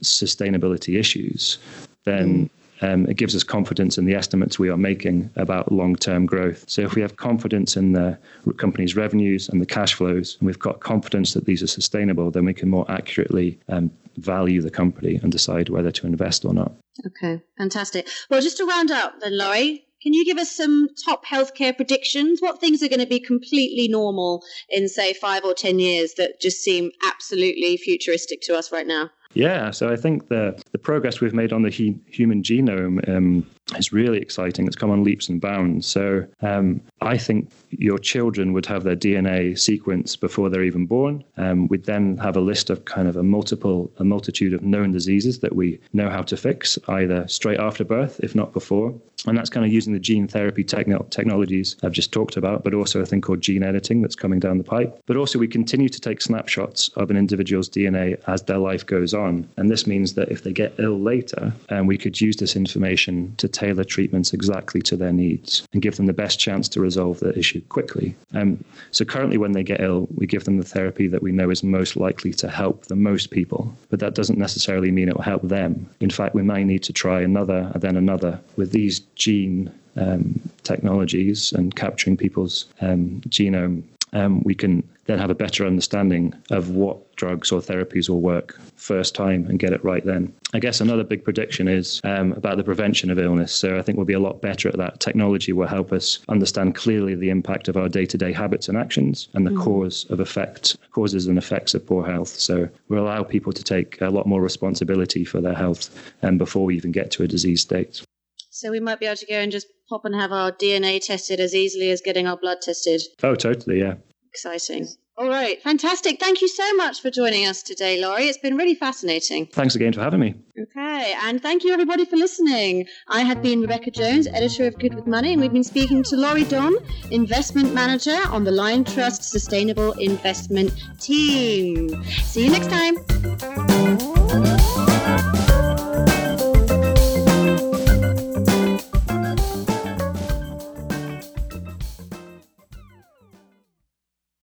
sustainability 0.03 0.99
issues, 0.99 1.59
then 2.05 2.45
mm 2.45 2.51
um, 2.83 3.07
it 3.07 3.17
gives 3.17 3.35
us 3.35 3.43
confidence 3.43 3.99
in 3.99 4.05
the 4.05 4.15
estimates 4.15 4.59
we 4.59 4.69
are 4.69 4.77
making 4.77 5.31
about 5.37 5.73
long 5.73 5.97
term 5.97 6.27
growth. 6.27 6.65
So, 6.69 6.83
if 6.83 6.95
we 6.95 7.03
have 7.03 7.17
confidence 7.17 7.77
in 7.77 7.93
the 7.93 8.19
company's 8.57 8.97
revenues 8.97 9.49
and 9.49 9.61
the 9.61 9.67
cash 9.67 9.95
flows, 9.95 10.37
and 10.41 10.47
we've 10.47 10.59
got 10.59 10.81
confidence 10.81 11.35
that 11.35 11.45
these 11.45 11.63
are 11.63 11.69
sustainable, 11.69 12.31
then 12.31 12.45
we 12.45 12.55
can 12.55 12.69
more 12.69 12.91
accurately 12.91 13.59
um, 13.69 13.91
value 14.17 14.63
the 14.63 14.71
company 14.71 15.19
and 15.23 15.33
decide 15.33 15.69
whether 15.69 15.91
to 15.91 16.07
invest 16.07 16.45
or 16.45 16.55
not. 16.55 16.73
Okay, 17.07 17.43
fantastic. 17.59 18.09
Well, 18.31 18.41
just 18.41 18.57
to 18.59 18.65
round 18.65 18.91
up 18.91 19.21
then, 19.21 19.37
Laurie, 19.37 19.87
can 20.03 20.13
you 20.13 20.25
give 20.25 20.39
us 20.39 20.53
some 20.53 20.89
top 21.05 21.25
healthcare 21.27 21.75
predictions? 21.75 22.41
What 22.41 22.61
things 22.61 22.83
are 22.83 22.89
going 22.89 23.01
to 23.01 23.07
be 23.07 23.21
completely 23.21 23.89
normal 23.89 24.45
in, 24.69 24.89
say, 24.89 25.13
five 25.13 25.45
or 25.45 25.55
10 25.55 25.79
years 25.79 26.15
that 26.15 26.41
just 26.41 26.63
seem 26.63 26.91
absolutely 27.07 27.77
futuristic 27.77 28.41
to 28.43 28.57
us 28.57 28.71
right 28.71 28.87
now? 28.87 29.11
Yeah, 29.37 29.71
so 29.71 29.93
I 29.93 29.97
think 29.97 30.29
the 30.29 30.59
the 30.73 30.79
progress 30.79 31.21
we've 31.21 31.35
made 31.35 31.53
on 31.53 31.61
the 31.61 31.69
he, 31.69 31.99
human 32.07 32.43
genome 32.43 33.07
um, 33.07 33.47
is 33.77 33.93
really 33.93 34.19
exciting. 34.19 34.67
It's 34.67 34.77
come 34.77 34.91
on 34.91 35.03
leaps 35.03 35.29
and 35.29 35.41
bounds. 35.41 35.87
So 35.87 36.27
um, 36.43 36.81
I 37.01 37.19
think 37.19 37.51
your 37.71 37.99
children 37.99 38.53
would 38.53 38.67
have 38.67 38.85
their 38.85 38.97
DNA 38.97 39.53
sequenced 39.53 40.21
before 40.21 40.49
they're 40.49 40.63
even 40.63 40.87
born. 40.87 41.25
Um, 41.37 41.67
we'd 41.69 41.85
then 41.85 42.17
have 42.19 42.37
a 42.37 42.41
list 42.41 42.71
of 42.71 42.85
kind 42.85 43.09
of 43.09 43.17
a 43.17 43.23
multiple 43.23 43.91
a 43.99 44.05
multitude 44.05 44.55
of 44.55 44.63
known 44.63 44.93
diseases 44.93 45.41
that 45.41 45.57
we 45.57 45.81
know 45.93 46.09
how 46.09 46.23
to 46.23 46.37
fix 46.37 46.79
either 46.89 47.27
straight 47.29 47.59
after 47.59 47.85
birth, 47.85 48.21
if 48.23 48.35
not 48.35 48.53
before. 48.53 48.95
And 49.27 49.37
that's 49.37 49.51
kind 49.51 49.65
of 49.65 49.73
using 49.73 49.93
the 49.93 49.99
gene 49.99 50.29
therapy 50.29 50.63
techno- 50.63 51.07
technologies 51.11 51.77
I've 51.83 51.93
just 51.93 52.13
talked 52.13 52.37
about, 52.37 52.63
but 52.63 52.75
also 52.75 53.01
a 53.01 53.07
thing 53.07 53.21
called 53.21 53.41
gene 53.41 53.63
editing 53.63 54.03
that's 54.03 54.15
coming 54.15 54.39
down 54.39 54.59
the 54.59 54.65
pipe. 54.65 55.01
But 55.07 55.17
also, 55.17 55.39
we 55.39 55.49
continue 55.49 55.89
to 55.89 56.01
take 56.01 56.21
snapshots 56.21 56.89
of 56.97 57.11
an 57.11 57.17
individual's 57.17 57.69
DNA 57.69 58.21
as 58.29 58.43
their 58.43 58.59
life 58.59 58.85
goes 58.85 59.15
on. 59.15 59.49
And 59.57 59.71
this 59.71 59.87
means 59.87 60.15
that 60.15 60.29
if 60.29 60.43
they 60.43 60.53
get 60.53 60.75
ill 60.79 61.01
later, 61.01 61.53
and 61.71 61.89
we 61.89 61.99
could 61.99 62.21
use 62.21 62.37
this 62.37 62.57
information 62.57 63.35
to 63.39 63.49
tailor 63.57 63.85
treatments 63.85 64.33
exactly 64.33 64.83
to 64.83 64.97
their 64.97 65.13
needs 65.13 65.67
and 65.73 65.83
give 65.83 65.97
them 65.97 66.07
the 66.07 66.13
best 66.13 66.39
chance 66.39 66.69
to 66.69 66.81
resolve 66.81 67.21
the 67.21 67.37
issue 67.39 67.61
quickly. 67.77 68.15
Um, 68.35 68.63
so, 68.91 69.05
currently, 69.05 69.39
when 69.39 69.53
they 69.53 69.63
get 69.63 69.81
ill, 69.81 70.07
we 70.17 70.27
give 70.27 70.45
them 70.45 70.59
the 70.59 70.71
therapy 70.77 71.09
that 71.09 71.23
we 71.23 71.33
know 71.33 71.51
is 71.51 71.63
most 71.63 71.97
likely 71.97 72.33
to 72.35 72.49
help 72.49 72.87
the 72.87 72.97
most 72.97 73.31
people. 73.31 73.73
But 73.91 74.01
that 74.01 74.15
doesn't 74.15 74.39
necessarily 74.39 74.91
mean 74.91 75.09
it 75.09 75.17
will 75.17 75.33
help 75.35 75.43
them. 75.43 75.89
In 76.01 76.11
fact, 76.11 76.35
we 76.35 76.43
may 76.43 76.65
need 76.65 76.83
to 76.85 76.93
try 76.93 77.21
another 77.21 77.71
and 77.73 77.83
then 77.83 77.97
another. 77.97 78.39
With 78.57 78.73
these 78.73 79.01
gene 79.15 79.73
um, 79.97 80.41
technologies 80.63 81.53
and 81.53 81.75
capturing 81.75 82.17
people's 82.17 82.67
um, 82.83 83.23
genome 83.29 83.83
um, 84.13 84.43
we 84.45 84.55
can 84.55 84.83
then 85.07 85.19
have 85.19 85.31
a 85.31 85.35
better 85.35 85.67
understanding 85.67 86.35
of 86.51 86.71
what 86.71 87.17
drugs 87.17 87.51
or 87.51 87.61
therapies 87.61 88.09
will 88.09 88.21
work 88.21 88.61
first 88.77 89.15
time 89.15 89.47
and 89.47 89.59
get 89.59 89.73
it 89.73 89.83
right 89.85 90.05
then. 90.05 90.33
I 90.53 90.59
guess 90.59 90.81
another 90.81 91.05
big 91.05 91.25
prediction 91.25 91.69
is 91.69 92.01
um, 92.05 92.33
about 92.33 92.57
the 92.57 92.65
prevention 92.65 93.11
of 93.11 93.19
illness. 93.19 93.53
So 93.53 93.79
I 93.79 93.83
think 93.83 93.97
we'll 93.97 94.07
be 94.07 94.13
a 94.13 94.21
lot 94.21 94.43
better 94.43 94.69
at 94.69 94.77
that. 94.77 95.01
Technology 95.01 95.53
will 95.53 95.67
help 95.67 95.93
us 95.93 96.21
understand 96.29 96.75
clearly 96.75 97.15
the 97.15 97.31
impact 97.31 97.69
of 97.69 97.77
our 97.77 97.89
day 97.89 98.07
to 98.07 98.19
day 98.19 98.33
habits 98.33 98.69
and 98.69 98.77
actions 98.77 99.29
and 99.35 99.47
the 99.47 99.51
mm. 99.51 99.63
cause 99.63 100.07
of 100.11 100.21
effect, 100.21 100.77
causes 100.91 101.27
and 101.27 101.39
effects 101.39 101.75
of 101.75 101.87
poor 101.87 102.05
health. 102.05 102.29
So 102.29 102.69
we'll 102.89 103.05
allow 103.05 103.23
people 103.23 103.53
to 103.53 103.63
take 103.63 104.01
a 104.01 104.11
lot 104.11 104.27
more 104.27 104.43
responsibility 104.43 105.25
for 105.25 105.41
their 105.41 105.55
health 105.55 106.15
um, 106.23 106.39
before 106.39 106.65
we 106.65 106.77
even 106.77 106.93
get 106.93 107.11
to 107.13 107.23
a 107.23 107.29
disease 107.29 107.63
state. 107.63 108.03
So 108.51 108.71
we 108.71 108.81
might 108.81 108.99
be 108.99 109.07
able 109.07 109.17
to 109.17 109.27
go 109.27 109.39
and 109.39 109.53
just 109.53 109.67
pop 109.89 110.05
and 110.05 110.15
have 110.15 110.33
our 110.33 110.51
DNA 110.51 111.05
tested 111.05 111.41
as 111.41 111.55
easily 111.55 111.91
as 111.91 112.01
getting 112.01 112.27
our 112.27 112.39
blood 112.39 112.63
tested. 112.63 113.03
Oh, 113.23 113.35
totally, 113.35 113.81
yeah. 113.81 113.97
Exciting. 114.37 114.87
All 115.17 115.29
right, 115.29 115.63
fantastic. 115.63 116.21
Thank 116.21 116.43
you 116.43 116.49
so 116.49 116.75
much 116.75 117.01
for 117.01 117.11
joining 117.11 117.47
us 117.47 117.63
today, 117.63 117.99
Laurie. 117.99 118.25
It's 118.25 118.37
been 118.37 118.55
really 118.55 118.75
fascinating. 118.75 119.47
Thanks 119.47 119.75
again 119.75 119.95
for 119.95 120.03
having 120.03 120.21
me. 120.21 120.35
Okay, 120.61 121.15
and 121.23 121.41
thank 121.41 121.65
you 121.65 121.73
everybody 121.73 122.05
for 122.05 122.17
listening. 122.17 122.87
I 123.09 123.23
have 123.23 123.41
been 123.41 123.63
Rebecca 123.63 123.91
Jones, 123.93 124.27
editor 124.27 124.67
of 124.67 124.79
Good 124.79 124.95
with 124.95 125.07
Money, 125.07 125.33
and 125.33 125.41
we've 125.41 125.55
been 125.55 125.65
speaking 125.65 126.03
to 126.03 126.17
Laurie 126.17 126.45
Don, 126.45 126.75
investment 127.11 127.73
manager 127.73 128.19
on 128.29 128.45
the 128.45 128.51
Liontrust 128.51 129.23
Sustainable 129.23 129.93
Investment 129.93 130.71
Team. 131.01 132.05
See 132.05 132.45
you 132.45 132.51
next 132.51 132.69
time. 132.69 134.16